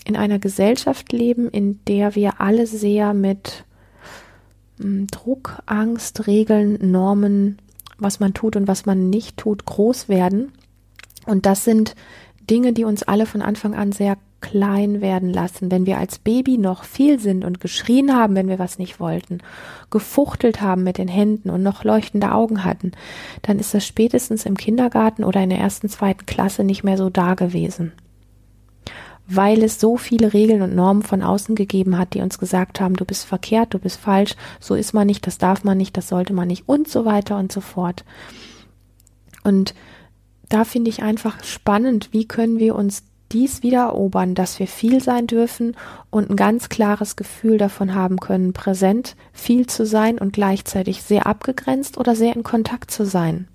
in 0.05 0.15
einer 0.15 0.37
Gesellschaft 0.37 1.11
leben, 1.11 1.49
in 1.49 1.83
der 1.85 2.13
wir 2.13 2.39
alle 2.39 2.67
sehr 2.67 3.15
mit 3.15 3.65
hm, 4.79 5.07
Druck, 5.07 5.61
Angst, 5.65 6.27
Regeln, 6.27 6.77
Normen, 6.91 7.57
was 7.97 8.19
man 8.19 8.35
tut 8.35 8.55
und 8.55 8.67
was 8.67 8.85
man 8.85 9.09
nicht 9.09 9.37
tut, 9.37 9.65
groß 9.65 10.07
werden. 10.07 10.53
Und 11.25 11.45
das 11.45 11.63
sind 11.63 11.95
Dinge, 12.49 12.73
die 12.73 12.85
uns 12.85 13.03
alle 13.03 13.25
von 13.25 13.41
Anfang 13.41 13.75
an 13.75 13.91
sehr 13.91 14.17
klein 14.39 15.01
werden 15.01 15.33
lassen, 15.33 15.71
wenn 15.71 15.85
wir 15.85 15.97
als 15.97 16.19
Baby 16.19 16.57
noch 16.57 16.83
viel 16.83 17.19
sind 17.19 17.43
und 17.43 17.59
geschrien 17.59 18.15
haben, 18.15 18.35
wenn 18.35 18.47
wir 18.47 18.59
was 18.59 18.77
nicht 18.77 18.99
wollten, 18.99 19.39
gefuchtelt 19.89 20.61
haben 20.61 20.83
mit 20.83 20.97
den 20.97 21.07
Händen 21.07 21.49
und 21.49 21.63
noch 21.63 21.83
leuchtende 21.83 22.31
Augen 22.31 22.63
hatten, 22.63 22.91
dann 23.41 23.59
ist 23.59 23.73
das 23.73 23.85
spätestens 23.85 24.45
im 24.45 24.55
Kindergarten 24.55 25.23
oder 25.23 25.41
in 25.41 25.49
der 25.49 25.59
ersten, 25.59 25.89
zweiten 25.89 26.25
Klasse 26.25 26.63
nicht 26.63 26.83
mehr 26.83 26.97
so 26.97 27.09
da 27.09 27.33
gewesen 27.33 27.93
weil 29.27 29.61
es 29.61 29.79
so 29.79 29.97
viele 29.97 30.33
Regeln 30.33 30.61
und 30.61 30.73
Normen 30.73 31.03
von 31.03 31.21
außen 31.21 31.53
gegeben 31.55 31.97
hat, 31.97 32.13
die 32.13 32.21
uns 32.21 32.39
gesagt 32.39 32.79
haben, 32.79 32.95
du 32.95 33.03
bist 33.03 33.25
verkehrt, 33.25 33.73
du 33.73 33.79
bist 33.79 33.99
falsch, 33.99 34.35
so 34.59 34.73
ist 34.73 34.93
man 34.93 35.05
nicht, 35.05 35.27
das 35.27 35.37
darf 35.37 35.65
man 35.65 35.77
nicht, 35.77 35.97
das 35.97 36.07
sollte 36.07 36.33
man 36.33 36.47
nicht 36.47 36.67
und 36.67 36.87
so 36.87 37.03
weiter 37.03 37.37
und 37.37 37.51
so 37.51 37.59
fort. 37.59 38.05
Und 39.43 39.75
da 40.49 40.63
finde 40.63 40.89
ich 40.89 41.03
einfach 41.03 41.43
spannend, 41.43 42.09
wie 42.11 42.27
können 42.27 42.59
wir 42.59 42.75
uns 42.75 43.03
dies 43.31 43.61
wieder 43.61 43.79
erobern, 43.79 44.35
dass 44.35 44.59
wir 44.59 44.67
viel 44.67 45.03
sein 45.03 45.27
dürfen 45.27 45.75
und 46.09 46.29
ein 46.29 46.35
ganz 46.35 46.69
klares 46.69 47.15
Gefühl 47.15 47.57
davon 47.57 47.93
haben 47.93 48.19
können, 48.19 48.53
präsent, 48.53 49.15
viel 49.33 49.67
zu 49.67 49.85
sein 49.85 50.17
und 50.17 50.33
gleichzeitig 50.33 51.03
sehr 51.03 51.27
abgegrenzt 51.27 51.97
oder 51.97 52.15
sehr 52.15 52.35
in 52.35 52.43
Kontakt 52.43 52.89
zu 52.89 53.05
sein. 53.05 53.47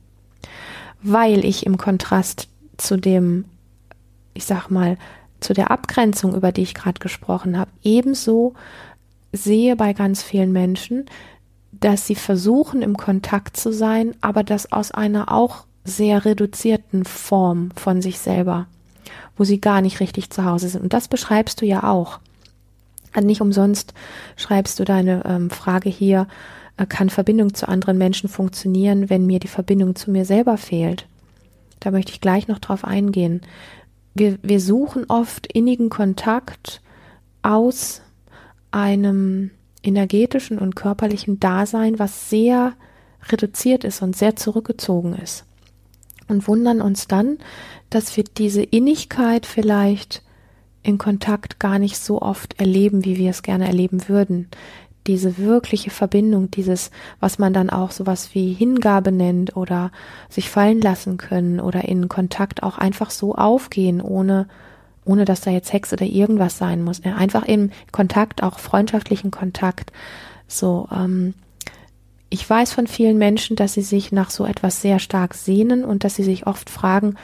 Weil 1.02 1.44
ich 1.44 1.64
im 1.64 1.78
Kontrast 1.78 2.48
zu 2.76 2.96
dem, 2.96 3.46
ich 4.34 4.44
sag 4.44 4.68
mal, 4.68 4.98
zu 5.40 5.54
der 5.54 5.70
Abgrenzung, 5.70 6.34
über 6.34 6.52
die 6.52 6.62
ich 6.62 6.74
gerade 6.74 7.00
gesprochen 7.00 7.58
habe, 7.58 7.70
ebenso 7.82 8.54
sehe 9.32 9.76
bei 9.76 9.94
ganz 9.94 10.22
vielen 10.22 10.52
Menschen, 10.52 11.06
dass 11.72 12.06
sie 12.06 12.14
versuchen, 12.14 12.82
im 12.82 12.96
Kontakt 12.96 13.56
zu 13.56 13.72
sein, 13.72 14.14
aber 14.20 14.44
das 14.44 14.70
aus 14.70 14.92
einer 14.92 15.32
auch 15.32 15.64
sehr 15.84 16.24
reduzierten 16.24 17.04
Form 17.04 17.70
von 17.76 18.02
sich 18.02 18.18
selber, 18.18 18.66
wo 19.36 19.44
sie 19.44 19.60
gar 19.60 19.80
nicht 19.80 20.00
richtig 20.00 20.30
zu 20.30 20.44
Hause 20.44 20.68
sind. 20.68 20.82
Und 20.82 20.92
das 20.92 21.08
beschreibst 21.08 21.60
du 21.60 21.66
ja 21.66 21.84
auch. 21.84 22.20
Und 23.16 23.26
nicht 23.26 23.40
umsonst 23.40 23.92
schreibst 24.36 24.78
du 24.78 24.84
deine 24.84 25.24
ähm, 25.26 25.50
Frage 25.50 25.90
hier, 25.90 26.28
äh, 26.76 26.86
kann 26.86 27.10
Verbindung 27.10 27.54
zu 27.54 27.68
anderen 27.68 27.98
Menschen 27.98 28.28
funktionieren, 28.28 29.10
wenn 29.10 29.26
mir 29.26 29.38
die 29.38 29.48
Verbindung 29.48 29.96
zu 29.96 30.10
mir 30.10 30.24
selber 30.24 30.56
fehlt? 30.56 31.06
Da 31.80 31.90
möchte 31.90 32.12
ich 32.12 32.20
gleich 32.20 32.48
noch 32.48 32.58
drauf 32.58 32.84
eingehen 32.84 33.42
wir, 34.14 34.38
wir 34.42 34.60
suchen 34.60 35.04
oft 35.08 35.46
innigen 35.46 35.88
Kontakt 35.88 36.80
aus 37.42 38.02
einem 38.70 39.50
energetischen 39.82 40.58
und 40.58 40.76
körperlichen 40.76 41.40
Dasein, 41.40 41.98
was 41.98 42.30
sehr 42.30 42.74
reduziert 43.28 43.84
ist 43.84 44.02
und 44.02 44.16
sehr 44.16 44.36
zurückgezogen 44.36 45.14
ist. 45.14 45.44
Und 46.32 46.48
wundern 46.48 46.80
uns 46.80 47.06
dann, 47.06 47.38
dass 47.90 48.16
wir 48.16 48.24
diese 48.24 48.62
Innigkeit 48.62 49.46
vielleicht 49.46 50.22
in 50.82 50.98
Kontakt 50.98 51.60
gar 51.60 51.78
nicht 51.78 51.98
so 51.98 52.20
oft 52.20 52.58
erleben, 52.58 53.04
wie 53.04 53.16
wir 53.16 53.30
es 53.30 53.42
gerne 53.42 53.68
erleben 53.68 54.08
würden 54.08 54.48
diese 55.06 55.38
wirkliche 55.38 55.90
Verbindung, 55.90 56.50
dieses, 56.50 56.90
was 57.18 57.38
man 57.38 57.52
dann 57.52 57.70
auch 57.70 57.90
sowas 57.90 58.34
wie 58.34 58.52
Hingabe 58.52 59.10
nennt 59.10 59.56
oder 59.56 59.90
sich 60.28 60.48
fallen 60.48 60.80
lassen 60.80 61.16
können 61.16 61.60
oder 61.60 61.84
in 61.84 62.08
Kontakt 62.08 62.62
auch 62.62 62.78
einfach 62.78 63.10
so 63.10 63.34
aufgehen, 63.34 64.00
ohne, 64.00 64.46
ohne 65.04 65.24
dass 65.24 65.40
da 65.40 65.50
jetzt 65.50 65.72
Hex 65.72 65.92
oder 65.92 66.06
irgendwas 66.06 66.56
sein 66.56 66.82
muss. 66.82 67.02
Einfach 67.04 67.44
im 67.44 67.70
Kontakt, 67.90 68.42
auch 68.42 68.58
freundschaftlichen 68.58 69.30
Kontakt. 69.30 69.92
So, 70.46 70.88
ähm, 70.92 71.34
ich 72.32 72.48
weiß 72.48 72.72
von 72.72 72.86
vielen 72.86 73.18
Menschen, 73.18 73.56
dass 73.56 73.74
sie 73.74 73.82
sich 73.82 74.10
nach 74.10 74.30
so 74.30 74.46
etwas 74.46 74.80
sehr 74.80 74.98
stark 74.98 75.34
sehnen 75.34 75.84
und 75.84 76.02
dass 76.02 76.14
sie 76.14 76.22
sich 76.22 76.46
oft 76.46 76.70
fragen, 76.70 77.16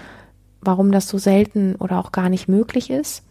warum 0.61 0.92
das 0.92 1.09
so 1.09 1.16
selten 1.16 1.77
oder 1.77 1.99
auch 1.99 2.12
gar 2.12 2.29
nicht 2.29 2.47
möglich 2.47 2.90
ist, 2.90 3.23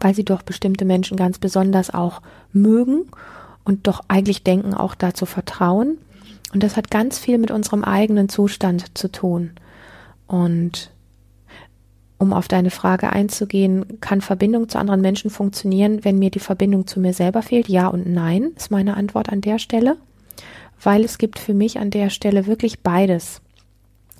weil 0.00 0.12
sie 0.12 0.24
doch 0.24 0.42
bestimmte 0.42 0.84
Menschen 0.84 1.16
ganz 1.16 1.38
besonders 1.38 1.94
auch 1.94 2.20
mögen 2.52 3.04
und 3.62 3.86
doch 3.86 4.00
eigentlich 4.08 4.42
denken, 4.42 4.74
auch 4.74 4.96
dazu 4.96 5.24
vertrauen. 5.24 5.98
Und 6.52 6.64
das 6.64 6.76
hat 6.76 6.90
ganz 6.90 7.16
viel 7.16 7.38
mit 7.38 7.52
unserem 7.52 7.84
eigenen 7.84 8.28
Zustand 8.28 8.98
zu 8.98 9.06
tun. 9.12 9.52
Und 10.26 10.90
um 12.18 12.32
auf 12.32 12.48
deine 12.48 12.70
Frage 12.70 13.10
einzugehen, 13.10 14.00
kann 14.00 14.20
Verbindung 14.20 14.68
zu 14.68 14.80
anderen 14.80 15.00
Menschen 15.00 15.30
funktionieren, 15.30 16.04
wenn 16.04 16.18
mir 16.18 16.30
die 16.30 16.40
Verbindung 16.40 16.88
zu 16.88 16.98
mir 16.98 17.14
selber 17.14 17.42
fehlt? 17.42 17.68
Ja 17.68 17.86
und 17.86 18.08
nein, 18.08 18.50
ist 18.56 18.72
meine 18.72 18.96
Antwort 18.96 19.28
an 19.28 19.42
der 19.42 19.60
Stelle. 19.60 19.96
Weil 20.82 21.04
es 21.04 21.18
gibt 21.18 21.38
für 21.38 21.54
mich 21.54 21.78
an 21.78 21.90
der 21.90 22.10
Stelle 22.10 22.46
wirklich 22.46 22.80
beides. 22.80 23.40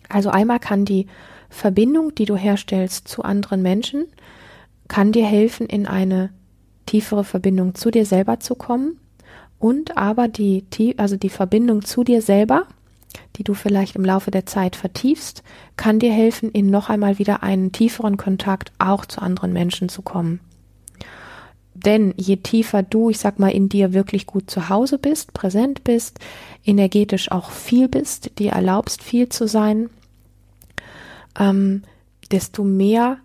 Also 0.08 0.30
einmal 0.30 0.60
kann 0.60 0.84
die 0.84 1.06
Verbindung, 1.48 2.14
die 2.14 2.24
du 2.24 2.36
herstellst 2.36 3.08
zu 3.08 3.22
anderen 3.22 3.62
Menschen, 3.62 4.06
kann 4.88 5.12
dir 5.12 5.26
helfen, 5.26 5.66
in 5.66 5.86
eine 5.86 6.30
tiefere 6.86 7.24
Verbindung 7.24 7.74
zu 7.74 7.90
dir 7.90 8.04
selber 8.04 8.40
zu 8.40 8.54
kommen 8.54 8.98
und 9.58 9.96
aber 9.96 10.28
die, 10.28 10.64
also 10.98 11.16
die 11.16 11.30
Verbindung 11.30 11.84
zu 11.84 12.04
dir 12.04 12.20
selber, 12.20 12.66
die 13.36 13.44
du 13.44 13.54
vielleicht 13.54 13.96
im 13.96 14.04
Laufe 14.04 14.30
der 14.30 14.46
Zeit 14.46 14.76
vertiefst, 14.76 15.42
kann 15.76 15.98
dir 15.98 16.12
helfen, 16.12 16.50
in 16.50 16.66
noch 16.66 16.88
einmal 16.88 17.18
wieder 17.18 17.42
einen 17.42 17.72
tieferen 17.72 18.16
Kontakt 18.16 18.72
auch 18.78 19.06
zu 19.06 19.22
anderen 19.22 19.52
Menschen 19.52 19.88
zu 19.88 20.02
kommen. 20.02 20.40
Denn 21.84 22.14
je 22.16 22.36
tiefer 22.36 22.82
du, 22.82 23.10
ich 23.10 23.18
sag 23.18 23.38
mal, 23.38 23.50
in 23.50 23.68
dir 23.68 23.92
wirklich 23.92 24.26
gut 24.26 24.50
zu 24.50 24.68
Hause 24.68 24.98
bist, 24.98 25.32
präsent 25.32 25.84
bist, 25.84 26.20
energetisch 26.64 27.30
auch 27.32 27.50
viel 27.50 27.88
bist, 27.88 28.38
dir 28.38 28.52
erlaubst, 28.52 29.02
viel 29.02 29.28
zu 29.28 29.48
sein, 29.48 29.90
ähm, 31.38 31.82
desto 32.30 32.62
mehr 32.62 33.18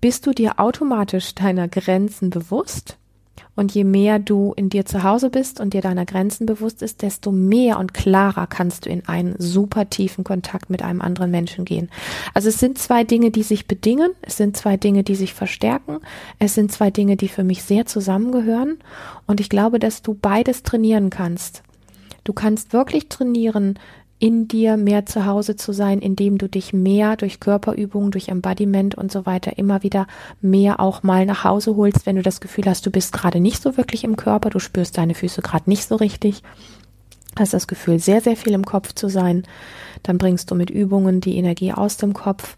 bist 0.00 0.26
du 0.26 0.32
dir 0.32 0.60
automatisch 0.60 1.34
deiner 1.34 1.68
Grenzen 1.68 2.30
bewusst 2.30 2.96
Und 3.56 3.74
je 3.74 3.84
mehr 3.84 4.18
du 4.18 4.52
in 4.54 4.68
dir 4.68 4.84
zu 4.84 5.02
Hause 5.02 5.30
bist 5.30 5.60
und 5.60 5.72
dir 5.74 5.80
deiner 5.80 6.04
Grenzen 6.04 6.46
bewusst 6.46 6.82
ist, 6.82 7.02
desto 7.02 7.32
mehr 7.32 7.78
und 7.78 7.94
klarer 7.94 8.46
kannst 8.46 8.86
du 8.86 8.90
in 8.90 9.08
einen 9.08 9.34
super 9.38 9.90
tiefen 9.90 10.24
Kontakt 10.24 10.70
mit 10.70 10.82
einem 10.82 11.00
anderen 11.00 11.30
Menschen 11.30 11.64
gehen. 11.64 11.88
Also 12.34 12.50
es 12.50 12.60
sind 12.60 12.78
zwei 12.78 13.02
Dinge, 13.02 13.30
die 13.30 13.42
sich 13.42 13.66
bedingen. 13.66 14.12
Es 14.20 14.36
sind 14.36 14.56
zwei 14.56 14.76
Dinge, 14.76 15.02
die 15.02 15.16
sich 15.16 15.32
verstärken. 15.32 15.98
Es 16.38 16.54
sind 16.54 16.70
zwei 16.70 16.90
Dinge, 16.90 17.16
die 17.16 17.28
für 17.28 17.44
mich 17.44 17.62
sehr 17.62 17.86
zusammengehören. 17.86 18.78
Und 19.26 19.40
ich 19.40 19.48
glaube, 19.48 19.78
dass 19.78 20.02
du 20.02 20.14
beides 20.14 20.62
trainieren 20.62 21.08
kannst. 21.08 21.62
Du 22.24 22.32
kannst 22.32 22.72
wirklich 22.72 23.08
trainieren, 23.08 23.78
in 24.18 24.48
dir 24.48 24.76
mehr 24.76 25.04
zu 25.04 25.26
Hause 25.26 25.56
zu 25.56 25.72
sein, 25.72 25.98
indem 25.98 26.38
du 26.38 26.48
dich 26.48 26.72
mehr 26.72 27.16
durch 27.16 27.38
Körperübungen, 27.38 28.10
durch 28.10 28.28
Embodiment 28.28 28.94
und 28.94 29.12
so 29.12 29.26
weiter 29.26 29.58
immer 29.58 29.82
wieder 29.82 30.06
mehr 30.40 30.80
auch 30.80 31.02
mal 31.02 31.26
nach 31.26 31.44
Hause 31.44 31.76
holst, 31.76 32.06
wenn 32.06 32.16
du 32.16 32.22
das 32.22 32.40
Gefühl 32.40 32.64
hast, 32.64 32.86
du 32.86 32.90
bist 32.90 33.12
gerade 33.12 33.40
nicht 33.40 33.62
so 33.62 33.76
wirklich 33.76 34.04
im 34.04 34.16
Körper, 34.16 34.48
du 34.48 34.58
spürst 34.58 34.96
deine 34.96 35.14
Füße 35.14 35.42
gerade 35.42 35.68
nicht 35.68 35.86
so 35.86 35.96
richtig, 35.96 36.42
hast 37.38 37.52
das 37.52 37.66
Gefühl, 37.66 37.98
sehr, 37.98 38.22
sehr 38.22 38.36
viel 38.36 38.54
im 38.54 38.64
Kopf 38.64 38.94
zu 38.94 39.08
sein, 39.08 39.42
dann 40.02 40.16
bringst 40.16 40.50
du 40.50 40.54
mit 40.54 40.70
Übungen 40.70 41.20
die 41.20 41.36
Energie 41.36 41.72
aus 41.72 41.98
dem 41.98 42.14
Kopf 42.14 42.56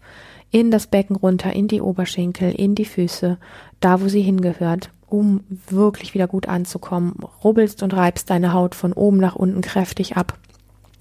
in 0.51 0.71
das 0.71 0.87
Becken 0.87 1.17
runter, 1.17 1.51
in 1.51 1.67
die 1.67 1.81
Oberschenkel, 1.81 2.51
in 2.51 2.73
die 2.73 2.85
Füße, 2.85 3.37
da 3.81 4.01
wo 4.01 4.07
sie 4.07 4.21
hingehört 4.21 4.91
um 5.11 5.43
wirklich 5.67 6.13
wieder 6.13 6.27
gut 6.27 6.47
anzukommen, 6.47 7.15
rubbelst 7.43 7.81
und 7.81 7.95
reibst 7.95 8.29
deine 8.29 8.53
Haut 8.53 8.75
von 8.75 8.93
oben 8.93 9.17
nach 9.17 9.35
unten 9.35 9.61
kräftig 9.61 10.17
ab 10.17 10.37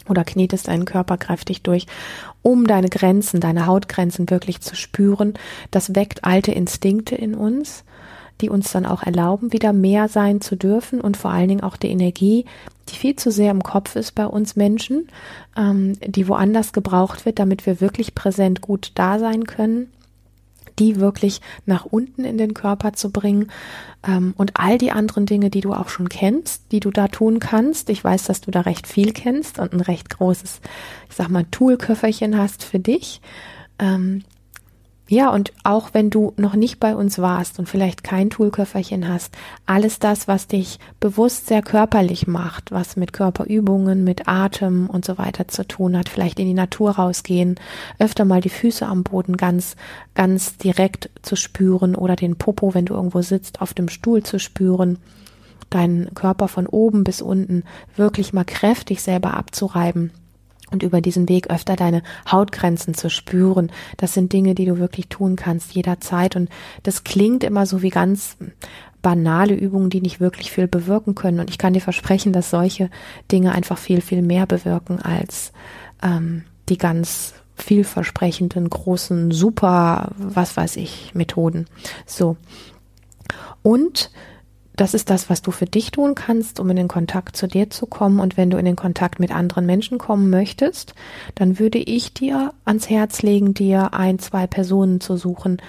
oder 0.08 0.24
knetest 0.24 0.68
deinen 0.68 0.84
Körper 0.84 1.16
kräftig 1.16 1.62
durch, 1.62 1.86
um 2.42 2.66
deine 2.66 2.88
Grenzen, 2.88 3.40
deine 3.40 3.66
Hautgrenzen 3.66 4.30
wirklich 4.30 4.60
zu 4.60 4.76
spüren. 4.76 5.34
Das 5.70 5.94
weckt 5.94 6.24
alte 6.24 6.52
Instinkte 6.52 7.14
in 7.14 7.34
uns, 7.34 7.84
die 8.40 8.50
uns 8.50 8.70
dann 8.70 8.86
auch 8.86 9.02
erlauben, 9.02 9.52
wieder 9.52 9.72
mehr 9.72 10.08
sein 10.08 10.40
zu 10.40 10.56
dürfen 10.56 11.00
und 11.00 11.16
vor 11.16 11.30
allen 11.30 11.48
Dingen 11.48 11.62
auch 11.62 11.76
die 11.76 11.90
Energie, 11.90 12.44
die 12.88 12.94
viel 12.94 13.16
zu 13.16 13.30
sehr 13.30 13.50
im 13.50 13.62
Kopf 13.62 13.96
ist 13.96 14.14
bei 14.14 14.26
uns 14.26 14.56
Menschen, 14.56 15.08
ähm, 15.56 15.94
die 16.04 16.28
woanders 16.28 16.72
gebraucht 16.72 17.26
wird, 17.26 17.38
damit 17.38 17.66
wir 17.66 17.80
wirklich 17.80 18.14
präsent 18.14 18.60
gut 18.60 18.92
da 18.94 19.18
sein 19.18 19.44
können 19.44 19.88
die 20.78 21.00
wirklich 21.00 21.40
nach 21.66 21.84
unten 21.84 22.24
in 22.24 22.38
den 22.38 22.54
Körper 22.54 22.92
zu 22.92 23.10
bringen 23.10 23.50
ähm, 24.06 24.34
und 24.36 24.52
all 24.54 24.78
die 24.78 24.92
anderen 24.92 25.26
Dinge, 25.26 25.50
die 25.50 25.60
du 25.60 25.72
auch 25.72 25.88
schon 25.88 26.08
kennst, 26.08 26.72
die 26.72 26.80
du 26.80 26.90
da 26.90 27.08
tun 27.08 27.40
kannst. 27.40 27.90
Ich 27.90 28.02
weiß, 28.02 28.24
dass 28.24 28.40
du 28.40 28.50
da 28.50 28.62
recht 28.62 28.86
viel 28.86 29.12
kennst 29.12 29.58
und 29.58 29.72
ein 29.72 29.80
recht 29.80 30.10
großes, 30.10 30.60
ich 31.08 31.16
sag 31.16 31.28
mal, 31.28 31.44
Toolköfferchen 31.50 32.38
hast 32.38 32.64
für 32.64 32.78
dich. 32.78 33.20
Ähm, 33.78 34.24
ja, 35.10 35.30
und 35.30 35.54
auch 35.64 35.94
wenn 35.94 36.10
du 36.10 36.34
noch 36.36 36.54
nicht 36.54 36.80
bei 36.80 36.94
uns 36.94 37.18
warst 37.18 37.58
und 37.58 37.66
vielleicht 37.66 38.04
kein 38.04 38.28
Toolköfferchen 38.28 39.08
hast, 39.08 39.34
alles 39.64 39.98
das, 39.98 40.28
was 40.28 40.48
dich 40.48 40.78
bewusst 41.00 41.46
sehr 41.46 41.62
körperlich 41.62 42.26
macht, 42.26 42.72
was 42.72 42.96
mit 42.96 43.14
Körperübungen, 43.14 44.04
mit 44.04 44.28
Atem 44.28 44.90
und 44.90 45.06
so 45.06 45.16
weiter 45.16 45.48
zu 45.48 45.66
tun 45.66 45.96
hat, 45.96 46.10
vielleicht 46.10 46.38
in 46.38 46.46
die 46.46 46.52
Natur 46.52 46.90
rausgehen, 46.90 47.54
öfter 47.98 48.26
mal 48.26 48.42
die 48.42 48.50
Füße 48.50 48.84
am 48.84 49.02
Boden 49.02 49.38
ganz, 49.38 49.76
ganz 50.14 50.58
direkt 50.58 51.08
zu 51.22 51.36
spüren 51.36 51.94
oder 51.94 52.14
den 52.14 52.36
Popo, 52.36 52.74
wenn 52.74 52.84
du 52.84 52.92
irgendwo 52.92 53.22
sitzt, 53.22 53.62
auf 53.62 53.72
dem 53.72 53.88
Stuhl 53.88 54.22
zu 54.22 54.38
spüren, 54.38 54.98
deinen 55.70 56.12
Körper 56.12 56.48
von 56.48 56.66
oben 56.66 57.02
bis 57.02 57.22
unten 57.22 57.64
wirklich 57.96 58.34
mal 58.34 58.44
kräftig 58.44 59.00
selber 59.00 59.34
abzureiben 59.34 60.12
und 60.70 60.82
über 60.82 61.00
diesen 61.00 61.28
Weg 61.28 61.50
öfter 61.50 61.76
deine 61.76 62.02
Hautgrenzen 62.30 62.94
zu 62.94 63.10
spüren. 63.10 63.70
Das 63.96 64.14
sind 64.14 64.32
Dinge, 64.32 64.54
die 64.54 64.64
du 64.64 64.78
wirklich 64.78 65.08
tun 65.08 65.36
kannst 65.36 65.74
jederzeit. 65.74 66.36
Und 66.36 66.48
das 66.82 67.04
klingt 67.04 67.44
immer 67.44 67.66
so 67.66 67.82
wie 67.82 67.90
ganz 67.90 68.36
banale 69.02 69.54
Übungen, 69.54 69.90
die 69.90 70.00
nicht 70.00 70.20
wirklich 70.20 70.50
viel 70.50 70.68
bewirken 70.68 71.14
können. 71.14 71.40
Und 71.40 71.50
ich 71.50 71.58
kann 71.58 71.72
dir 71.72 71.80
versprechen, 71.80 72.32
dass 72.32 72.50
solche 72.50 72.90
Dinge 73.30 73.52
einfach 73.52 73.78
viel, 73.78 74.00
viel 74.00 74.22
mehr 74.22 74.46
bewirken 74.46 75.00
als 75.00 75.52
ähm, 76.02 76.44
die 76.68 76.78
ganz 76.78 77.34
vielversprechenden, 77.56 78.70
großen, 78.70 79.30
super, 79.30 80.12
was 80.16 80.56
weiß 80.56 80.76
ich, 80.76 81.14
Methoden. 81.14 81.66
So. 82.06 82.36
Und 83.62 84.10
das 84.80 84.94
ist 84.94 85.10
das, 85.10 85.28
was 85.28 85.42
du 85.42 85.50
für 85.50 85.66
dich 85.66 85.90
tun 85.90 86.14
kannst, 86.14 86.60
um 86.60 86.70
in 86.70 86.76
den 86.76 86.88
Kontakt 86.88 87.36
zu 87.36 87.48
dir 87.48 87.68
zu 87.68 87.86
kommen. 87.86 88.20
Und 88.20 88.36
wenn 88.36 88.48
du 88.48 88.58
in 88.58 88.64
den 88.64 88.76
Kontakt 88.76 89.18
mit 89.18 89.32
anderen 89.32 89.66
Menschen 89.66 89.98
kommen 89.98 90.30
möchtest, 90.30 90.94
dann 91.34 91.58
würde 91.58 91.78
ich 91.78 92.14
dir 92.14 92.54
ans 92.64 92.88
Herz 92.88 93.22
legen, 93.22 93.54
dir 93.54 93.92
ein, 93.92 94.20
zwei 94.20 94.46
Personen 94.46 95.00
zu 95.00 95.16
suchen, 95.16 95.60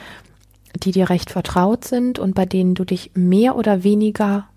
die 0.75 0.91
dir 0.91 1.09
recht 1.09 1.31
vertraut 1.31 1.85
sind 1.85 2.19
und 2.19 2.35
bei 2.35 2.45
denen 2.45 2.75
du 2.75 2.85
dich 2.85 3.11
mehr 3.15 3.55
oder 3.55 3.83
weniger 3.83 4.47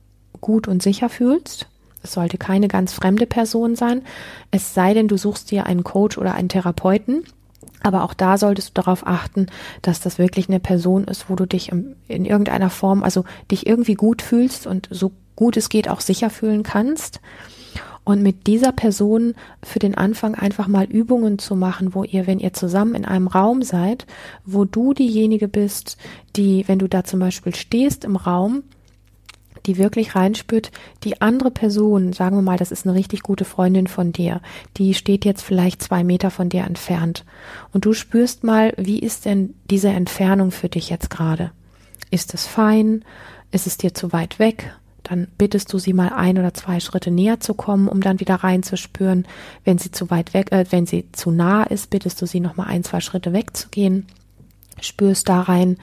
gut 0.43 0.69
und 0.69 0.83
sicher 0.83 1.09
fühlst. 1.09 1.67
Es 2.03 2.13
sollte 2.13 2.37
keine 2.37 2.69
ganz 2.69 2.93
fremde 2.93 3.27
Person 3.27 3.75
sein, 3.75 4.03
es 4.51 4.75
sei 4.75 4.93
denn, 4.93 5.09
du 5.09 5.17
suchst 5.17 5.51
dir 5.51 5.67
einen 5.67 5.85
Coach 5.85 6.19
oder 6.19 6.35
einen 6.35 6.49
Therapeuten, 6.49 7.25
aber 7.83 8.05
auch 8.05 8.15
da 8.15 8.39
solltest 8.39 8.71
du 8.71 8.83
darauf 8.83 9.07
achten, 9.07 9.47
dass 9.83 10.01
das 10.01 10.19
wirklich 10.19 10.49
eine 10.49 10.61
Person 10.61 11.05
ist, 11.05 11.29
wo 11.29 11.37
du 11.37 11.47
dich 11.47 11.71
in 11.71 12.25
irgendeiner 12.25 12.71
Form, 12.71 13.03
also 13.03 13.25
dich 13.51 13.67
irgendwie 13.67 13.95
gut 13.95 14.23
fühlst 14.23 14.67
und 14.67 14.89
so 14.91 15.13
gut 15.37 15.57
es 15.57 15.69
geht 15.69 15.89
auch 15.89 16.01
sicher 16.01 16.31
fühlen 16.31 16.63
kannst. 16.63 17.21
Und 18.05 18.21
mit 18.21 18.49
dieser 18.49 18.73
Person 18.73 19.35
für 19.63 19.79
den 19.79 19.97
Anfang 19.97 20.35
einfach 20.35 20.67
mal 20.67 20.87
Übungen 20.87 21.39
zu 21.39 21.55
machen, 21.55 21.95
wo 21.95 22.03
ihr, 22.03 22.27
wenn 22.27 22.41
ihr 22.41 22.53
zusammen 22.53 22.97
in 22.97 23.05
einem 23.05 23.29
Raum 23.29 23.63
seid, 23.63 24.07
wo 24.45 24.65
du 24.65 24.93
diejenige 24.93 25.47
bist, 25.47 25.97
die, 26.35 26.67
wenn 26.67 26.81
du 26.81 26.89
da 26.89 27.05
zum 27.05 27.21
Beispiel 27.21 27.55
stehst 27.55 28.05
im 28.05 28.17
Raum, 28.17 28.65
die 29.67 29.79
wirklich 29.79 30.15
reinspürt, 30.15 30.71
die 31.05 31.21
andere 31.21 31.51
Person, 31.51 32.13
sagen 32.13 32.37
wir 32.37 32.43
mal, 32.43 32.59
das 32.59 32.73
ist 32.73 32.87
eine 32.87 32.97
richtig 32.97 33.23
gute 33.23 33.45
Freundin 33.45 33.87
von 33.87 34.13
dir, 34.13 34.41
die 34.77 34.95
steht 34.95 35.25
jetzt 35.25 35.43
vielleicht 35.43 35.83
zwei 35.83 36.05
Meter 36.05 36.31
von 36.31 36.49
dir 36.49 36.65
entfernt 36.65 37.25
und 37.73 37.85
du 37.85 37.93
spürst 37.93 38.45
mal, 38.45 38.73
wie 38.77 38.99
ist 38.99 39.25
denn 39.25 39.55
diese 39.71 39.89
Entfernung 39.89 40.51
für 40.51 40.69
dich 40.69 40.91
jetzt 40.91 41.11
gerade? 41.11 41.53
Ist 42.11 42.35
es 42.35 42.47
fein? 42.47 43.05
Ist 43.51 43.67
es 43.67 43.77
dir 43.77 43.95
zu 43.95 44.13
weit 44.13 44.39
weg? 44.39 44.75
Dann 45.03 45.29
bittest 45.37 45.73
du 45.73 45.79
sie 45.79 45.93
mal 45.93 46.11
ein 46.11 46.39
oder 46.39 46.55
zwei 46.55 46.79
Schritte 46.79 47.11
näher 47.11 47.41
zu 47.41 47.55
kommen, 47.55 47.89
um 47.89 48.01
dann 48.01 48.21
wieder 48.21 48.37
reinzuspüren. 48.37 49.27
Wenn 49.65 49.79
sie 49.79 49.91
zu 49.91 50.11
weit 50.11 50.33
weg, 50.33 50.53
äh, 50.53 50.65
wenn 50.71 50.87
sie 50.87 51.09
zu 51.13 51.31
nah 51.31 51.65
ist, 51.65 51.91
bittest 51.91 52.23
du 52.23 52.27
sie 52.27 52.41
noch 52.41 52.57
mal 52.57 52.67
ein, 52.67 52.85
zwei 52.85 53.01
Schritte 53.01 53.33
wegzugehen 53.33 54.07
spürst 54.81 55.29
da 55.29 55.41
rein, 55.43 55.77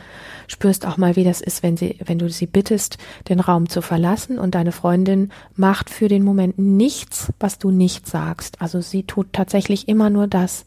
spürst 0.47 0.85
auch 0.85 0.97
mal, 0.97 1.15
wie 1.15 1.23
das 1.23 1.41
ist, 1.41 1.63
wenn 1.63 1.77
sie, 1.77 1.97
wenn 2.03 2.19
du 2.19 2.29
sie 2.29 2.47
bittest, 2.47 2.97
den 3.29 3.39
Raum 3.39 3.69
zu 3.69 3.81
verlassen 3.81 4.39
und 4.39 4.55
deine 4.55 4.71
Freundin 4.71 5.31
macht 5.55 5.89
für 5.89 6.07
den 6.07 6.23
Moment 6.23 6.57
nichts, 6.57 7.31
was 7.39 7.59
du 7.59 7.71
nicht 7.71 8.07
sagst. 8.07 8.61
Also 8.61 8.81
sie 8.81 9.03
tut 9.03 9.33
tatsächlich 9.33 9.87
immer 9.87 10.09
nur 10.09 10.27
das, 10.27 10.65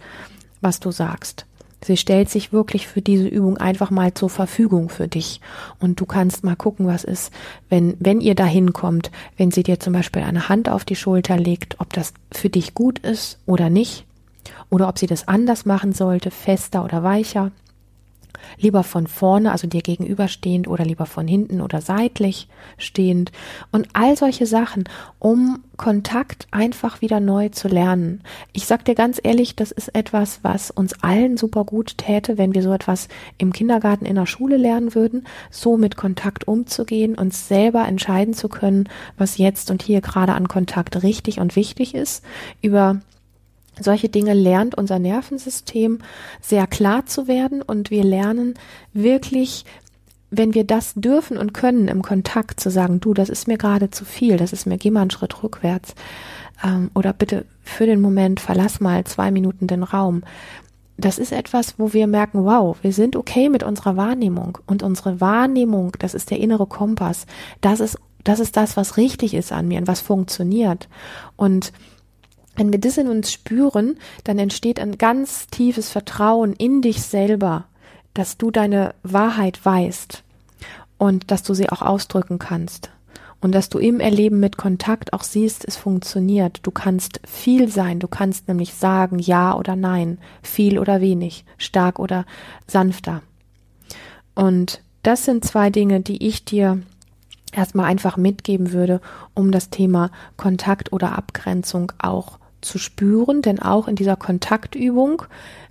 was 0.61 0.81
du 0.81 0.91
sagst. 0.91 1.47
Sie 1.85 1.97
stellt 1.97 2.31
sich 2.31 2.53
wirklich 2.53 2.87
für 2.87 3.03
diese 3.03 3.27
Übung 3.27 3.59
einfach 3.59 3.91
mal 3.91 4.15
zur 4.15 4.31
Verfügung 4.31 4.89
für 4.89 5.09
dich. 5.09 5.41
Und 5.81 6.01
du 6.01 6.07
kannst 6.07 6.45
mal 6.45 6.55
gucken, 6.55 6.87
was 6.87 7.03
ist, 7.03 7.33
wenn, 7.69 7.97
wenn 7.99 8.21
ihr 8.21 8.37
dahin 8.37 8.73
kommt, 8.73 9.11
wenn 9.37 9.51
sie 9.51 9.65
dir 9.65 9.81
zum 9.81 9.93
Beispiel 9.93 10.23
eine 10.23 10.49
Hand 10.49 10.69
auf 10.69 10.85
die 10.85 10.95
Schulter 10.95 11.37
legt, 11.37 11.81
ob 11.81 11.93
das 11.93 12.15
für 12.31 12.51
dich 12.51 12.75
gut 12.75 13.01
ist 13.01 13.39
oder 13.47 13.69
nicht. 13.69 14.07
Oder 14.71 14.89
ob 14.89 14.99
sie 14.99 15.07
das 15.07 15.27
anders 15.27 15.67
machen 15.67 15.93
sollte, 15.93 16.31
fester 16.31 16.85
oder 16.85 17.03
weicher 17.03 17.51
lieber 18.59 18.83
von 18.83 19.07
vorne, 19.07 19.53
also 19.53 19.67
dir 19.67 19.83
gegenüberstehend 19.83 20.69
oder 20.69 20.85
lieber 20.85 21.07
von 21.07 21.27
hinten 21.27 21.61
oder 21.61 21.81
seitlich 21.81 22.49
stehend 22.79 23.33
und 23.71 23.89
all 23.93 24.17
solche 24.17 24.47
Sachen, 24.47 24.85
um 25.19 25.61
Kontakt 25.77 26.47
einfach 26.51 27.01
wieder 27.01 27.19
neu 27.19 27.49
zu 27.49 27.67
lernen. 27.67 28.23
Ich 28.53 28.67
sag 28.67 28.85
dir 28.85 28.95
ganz 28.95 29.21
ehrlich, 29.23 29.57
das 29.57 29.73
ist 29.73 29.95
etwas, 29.95 30.41
was 30.43 30.71
uns 30.71 31.03
allen 31.03 31.37
super 31.37 31.65
gut 31.65 31.99
täte, 31.99 32.39
wenn 32.39 32.55
wir 32.55 32.63
so 32.63 32.73
etwas 32.73 33.09
im 33.39 33.53
Kindergarten 33.53 34.05
in 34.05 34.15
der 34.15 34.27
Schule 34.27 34.57
lernen 34.57 34.95
würden, 34.95 35.27
so 35.51 35.77
mit 35.77 35.97
Kontakt 35.97 36.47
umzugehen, 36.47 37.17
uns 37.17 37.49
selber 37.49 37.87
entscheiden 37.87 38.35
zu 38.35 38.49
können, 38.49 38.89
was 39.17 39.39
jetzt 39.39 39.71
und 39.71 39.83
hier 39.83 40.01
gerade 40.01 40.35
an 40.35 40.47
Kontakt 40.47 41.03
richtig 41.03 41.41
und 41.41 41.57
wichtig 41.57 41.95
ist, 41.95 42.23
über 42.61 43.01
solche 43.81 44.09
Dinge 44.09 44.35
lernt 44.35 44.77
unser 44.77 44.99
Nervensystem 44.99 45.99
sehr 46.41 46.67
klar 46.67 47.07
zu 47.07 47.27
werden 47.27 47.63
und 47.63 47.91
wir 47.91 48.05
lernen 48.05 48.55
wirklich, 48.93 49.65
wenn 50.31 50.55
wir 50.55 50.65
das 50.65 50.95
dürfen 50.95 51.37
und 51.37 51.55
können 51.55 51.89
im 51.89 52.03
Kontakt 52.03 52.61
zu 52.61 52.71
sagen, 52.71 53.01
du, 53.01 53.15
das 53.15 53.29
ist 53.29 53.49
mir 53.49 53.59
gerade 53.59 53.91
zu 53.91 54.05
viel, 54.05 54.37
das 54.37 54.53
ist 54.53 54.67
mir, 54.67 54.79
geh 54.79 54.91
mal 54.91 55.03
einen 55.03 55.11
Schritt 55.11 55.43
rückwärts 55.43 55.95
ähm, 56.65 56.91
oder 56.95 57.13
bitte 57.13 57.45
für 57.63 57.87
den 57.87 58.01
Moment 58.01 58.41
verlass 58.41 58.81
mal 58.81 59.05
zwei 59.05 59.31
Minuten 59.31 59.67
den 59.67 59.83
Raum. 59.83 60.23
Das 60.99 61.19
ist 61.19 61.33
etwas, 61.33 61.79
wo 61.79 61.93
wir 61.93 62.07
merken, 62.07 62.45
wow, 62.45 62.77
wir 62.83 62.93
sind 62.93 63.17
okay 63.17 63.49
mit 63.49 63.63
unserer 63.63 63.97
Wahrnehmung 63.97 64.59
und 64.67 64.83
unsere 64.83 65.21
Wahrnehmung, 65.21 65.93
das 65.99 66.15
ist 66.15 66.31
der 66.31 66.39
innere 66.39 66.67
Kompass, 66.67 67.27
das 67.61 67.81
ist 67.81 67.99
das 68.25 68.41
ist 68.41 68.57
das, 68.57 68.77
was 68.77 68.97
richtig 68.97 69.35
ist 69.35 69.53
an 69.53 69.69
mir 69.69 69.79
und 69.79 69.89
was 69.89 70.01
funktioniert. 70.01 70.89
Und 71.37 71.73
wenn 72.55 72.73
wir 72.73 72.79
das 72.79 72.99
in 72.99 73.09
uns 73.09 73.33
spüren, 73.33 73.97
dann 74.25 74.39
entsteht 74.39 74.79
ein 74.79 74.99
ganz 74.99 75.47
tiefes 75.47 75.91
Vertrauen 75.91 76.53
in 76.53 76.83
dich 76.83 77.03
selber, 77.03 77.65
dass 78.15 78.37
du 78.37 78.51
deine 78.51 78.95
Wahrheit 79.03 79.65
weißt 79.65 80.23
und 80.99 81.31
dass 81.31 81.43
du 81.43 81.55
sie 81.55 81.71
auch 81.71 81.83
ausdrücken 81.83 82.39
kannst. 82.39 82.91
Und 83.41 83.53
dass 83.53 83.69
du 83.69 83.79
im 83.79 83.99
Erleben 83.99 84.39
mit 84.39 84.57
Kontakt 84.57 85.13
auch 85.13 85.25
siehst, 85.25 85.65
es 85.67 85.77
funktioniert. 85.77 86.61
Du 86.63 86.71
kannst 86.71 87.21
viel 87.27 87.69
sein. 87.69 87.99
Du 87.99 88.07
kannst 88.07 88.47
nämlich 88.47 88.73
sagen 88.75 89.19
ja 89.19 89.57
oder 89.57 89.75
nein, 89.75 90.19
viel 90.43 90.79
oder 90.79 91.01
wenig, 91.01 91.45
stark 91.59 91.99
oder 91.99 92.25
sanfter. 92.69 93.23
Und 94.37 94.81
das 95.03 95.25
sind 95.25 95.45
zwei 95.45 95.71
Dinge, 95.71 96.01
die 96.01 96.25
ich 96.25 96.45
dir 96.45 96.83
erstmal 97.51 97.87
einfach 97.87 98.17
mitgeben 98.17 98.73
würde, 98.73 99.01
um 99.35 99.51
das 99.51 99.71
Thema 99.71 100.13
Kontakt 100.37 100.93
oder 100.93 101.19
Abgrenzung 101.19 101.91
auch 101.99 102.39
zu 102.63 102.79
spüren, 102.79 103.43
denn 103.43 103.61
auch 103.61 103.89
in 103.89 103.97
dieser 103.97 104.17
Kontaktübung 104.17 105.23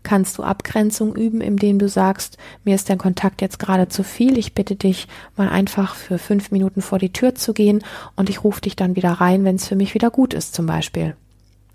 kannst 0.04 0.38
du 0.38 0.44
Abgrenzung 0.44 1.16
üben, 1.16 1.42
indem 1.42 1.80
du 1.80 1.88
sagst, 1.88 2.38
mir 2.64 2.76
ist 2.76 2.90
dein 2.90 2.98
Kontakt 2.98 3.42
jetzt 3.42 3.60
gerade 3.60 3.88
zu 3.88 4.04
viel, 4.04 4.38
ich 4.38 4.54
bitte 4.54 4.76
dich 4.76 5.08
mal 5.36 5.50
einfach 5.50 5.96
für 5.96 6.18
fünf 6.18 6.52
Minuten 6.52 6.82
vor 6.82 7.00
die 7.00 7.14
Tür 7.14 7.36
zu 7.36 7.54
gehen 7.54 7.84
und 8.16 8.30
ich 8.30 8.44
rufe 8.44 8.62
dich 8.62 8.76
dann 8.76 8.96
wieder 8.96 9.12
rein, 9.14 9.44
wenn 9.44 9.56
es 9.56 9.68
für 9.68 9.76
mich 9.76 9.94
wieder 9.94 10.12
gut 10.12 10.34
ist, 10.34 10.54
zum 10.54 10.66
Beispiel. 10.66 11.16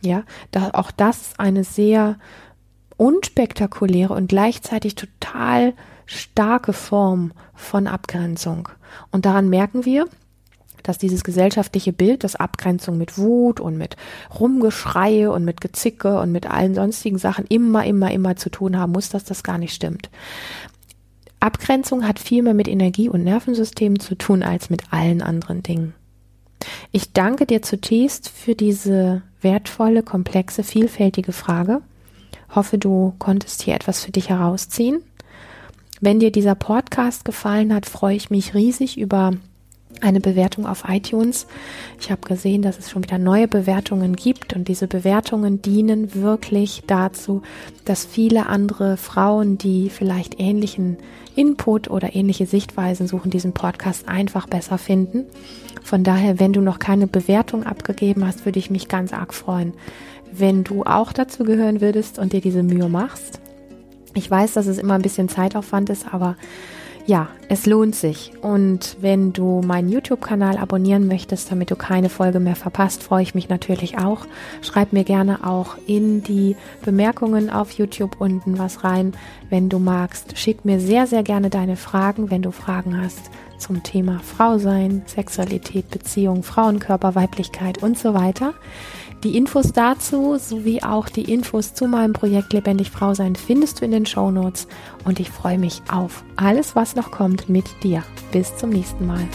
Ja, 0.02 0.24
da, 0.50 0.70
auch 0.72 0.90
das 0.90 1.22
ist 1.22 1.40
eine 1.40 1.64
sehr 1.64 2.16
unspektakuläre 2.96 4.14
und 4.14 4.28
gleichzeitig 4.28 4.94
total 4.94 5.74
starke 6.06 6.72
Form 6.72 7.32
von 7.54 7.86
Abgrenzung. 7.86 8.68
Und 9.10 9.26
daran 9.26 9.48
merken 9.48 9.84
wir, 9.84 10.06
dass 10.82 10.98
dieses 10.98 11.24
gesellschaftliche 11.24 11.92
Bild, 11.92 12.24
das 12.24 12.36
Abgrenzung 12.36 12.98
mit 12.98 13.18
Wut 13.18 13.60
und 13.60 13.76
mit 13.76 13.96
Rumgeschreie 14.38 15.30
und 15.30 15.44
mit 15.44 15.60
Gezicke 15.60 16.20
und 16.20 16.32
mit 16.32 16.50
allen 16.50 16.74
sonstigen 16.74 17.18
Sachen 17.18 17.46
immer, 17.46 17.84
immer, 17.84 18.10
immer 18.10 18.36
zu 18.36 18.50
tun 18.50 18.78
haben 18.78 18.92
muss, 18.92 19.08
dass 19.08 19.24
das 19.24 19.42
gar 19.42 19.58
nicht 19.58 19.74
stimmt. 19.74 20.10
Abgrenzung 21.40 22.06
hat 22.06 22.18
viel 22.18 22.42
mehr 22.42 22.54
mit 22.54 22.68
Energie- 22.68 23.08
und 23.08 23.24
Nervensystemen 23.24 24.00
zu 24.00 24.14
tun 24.14 24.42
als 24.42 24.70
mit 24.70 24.92
allen 24.92 25.22
anderen 25.22 25.62
Dingen. 25.62 25.94
Ich 26.92 27.12
danke 27.12 27.46
dir 27.46 27.62
zutiefst 27.62 28.28
für 28.28 28.54
diese 28.54 29.22
wertvolle, 29.40 30.02
komplexe, 30.02 30.62
vielfältige 30.62 31.32
Frage. 31.32 31.82
Hoffe, 32.54 32.78
du 32.78 33.14
konntest 33.18 33.62
hier 33.62 33.74
etwas 33.74 34.04
für 34.04 34.12
dich 34.12 34.30
herausziehen. 34.30 35.02
Wenn 36.00 36.20
dir 36.20 36.32
dieser 36.32 36.54
Podcast 36.54 37.24
gefallen 37.24 37.74
hat, 37.74 37.86
freue 37.86 38.16
ich 38.16 38.30
mich 38.30 38.54
riesig 38.54 38.98
über 38.98 39.32
eine 40.00 40.20
Bewertung 40.20 40.66
auf 40.66 40.84
iTunes. 40.88 41.46
Ich 42.00 42.10
habe 42.10 42.26
gesehen, 42.26 42.62
dass 42.62 42.78
es 42.78 42.90
schon 42.90 43.02
wieder 43.02 43.18
neue 43.18 43.48
Bewertungen 43.48 44.16
gibt 44.16 44.54
und 44.54 44.68
diese 44.68 44.86
Bewertungen 44.86 45.62
dienen 45.62 46.14
wirklich 46.14 46.82
dazu, 46.86 47.42
dass 47.84 48.04
viele 48.04 48.46
andere 48.46 48.96
Frauen, 48.96 49.58
die 49.58 49.90
vielleicht 49.90 50.38
ähnlichen 50.38 50.98
Input 51.34 51.90
oder 51.90 52.14
ähnliche 52.14 52.46
Sichtweisen 52.46 53.06
suchen, 53.06 53.30
diesen 53.30 53.52
Podcast 53.52 54.08
einfach 54.08 54.46
besser 54.46 54.78
finden. 54.78 55.26
Von 55.82 56.02
daher, 56.02 56.40
wenn 56.40 56.52
du 56.52 56.60
noch 56.60 56.78
keine 56.78 57.06
Bewertung 57.06 57.64
abgegeben 57.64 58.26
hast, 58.26 58.44
würde 58.44 58.58
ich 58.58 58.70
mich 58.70 58.88
ganz 58.88 59.12
arg 59.12 59.34
freuen, 59.34 59.74
wenn 60.32 60.64
du 60.64 60.82
auch 60.84 61.12
dazu 61.12 61.44
gehören 61.44 61.80
würdest 61.80 62.18
und 62.18 62.32
dir 62.32 62.40
diese 62.40 62.62
Mühe 62.62 62.88
machst. 62.88 63.40
Ich 64.14 64.30
weiß, 64.30 64.54
dass 64.54 64.66
es 64.66 64.78
immer 64.78 64.94
ein 64.94 65.02
bisschen 65.02 65.28
Zeitaufwand 65.28 65.90
ist, 65.90 66.12
aber 66.12 66.36
ja, 67.06 67.28
es 67.48 67.66
lohnt 67.66 67.94
sich. 67.94 68.32
Und 68.42 68.96
wenn 69.00 69.32
du 69.32 69.62
meinen 69.64 69.88
YouTube-Kanal 69.88 70.58
abonnieren 70.58 71.06
möchtest, 71.06 71.50
damit 71.50 71.70
du 71.70 71.76
keine 71.76 72.08
Folge 72.08 72.40
mehr 72.40 72.56
verpasst, 72.56 73.02
freue 73.02 73.22
ich 73.22 73.34
mich 73.34 73.48
natürlich 73.48 73.98
auch. 73.98 74.26
Schreib 74.60 74.92
mir 74.92 75.04
gerne 75.04 75.46
auch 75.46 75.76
in 75.86 76.22
die 76.22 76.56
Bemerkungen 76.84 77.48
auf 77.48 77.70
YouTube 77.72 78.20
unten 78.20 78.58
was 78.58 78.82
rein, 78.82 79.12
wenn 79.50 79.68
du 79.68 79.78
magst. 79.78 80.36
Schick 80.36 80.64
mir 80.64 80.80
sehr, 80.80 81.06
sehr 81.06 81.22
gerne 81.22 81.48
deine 81.48 81.76
Fragen, 81.76 82.30
wenn 82.30 82.42
du 82.42 82.50
Fragen 82.50 83.00
hast 83.00 83.30
zum 83.58 83.82
Thema 83.82 84.20
Frau 84.20 84.58
sein, 84.58 85.02
Sexualität, 85.06 85.90
Beziehung, 85.90 86.42
Frauenkörper, 86.42 87.14
Weiblichkeit 87.14 87.82
und 87.82 87.98
so 87.98 88.14
weiter. 88.14 88.54
Die 89.26 89.36
Infos 89.36 89.72
dazu 89.72 90.38
sowie 90.38 90.84
auch 90.84 91.08
die 91.08 91.32
Infos 91.32 91.74
zu 91.74 91.88
meinem 91.88 92.12
Projekt 92.12 92.52
Lebendig 92.52 92.92
Frau 92.92 93.12
sein 93.12 93.34
findest 93.34 93.80
du 93.80 93.84
in 93.84 93.90
den 93.90 94.06
Show 94.06 94.30
Notes 94.30 94.68
und 95.04 95.18
ich 95.18 95.30
freue 95.30 95.58
mich 95.58 95.82
auf 95.90 96.22
alles, 96.36 96.76
was 96.76 96.94
noch 96.94 97.10
kommt 97.10 97.48
mit 97.48 97.64
dir. 97.82 98.04
Bis 98.30 98.56
zum 98.56 98.70
nächsten 98.70 99.04
Mal. 99.04 99.26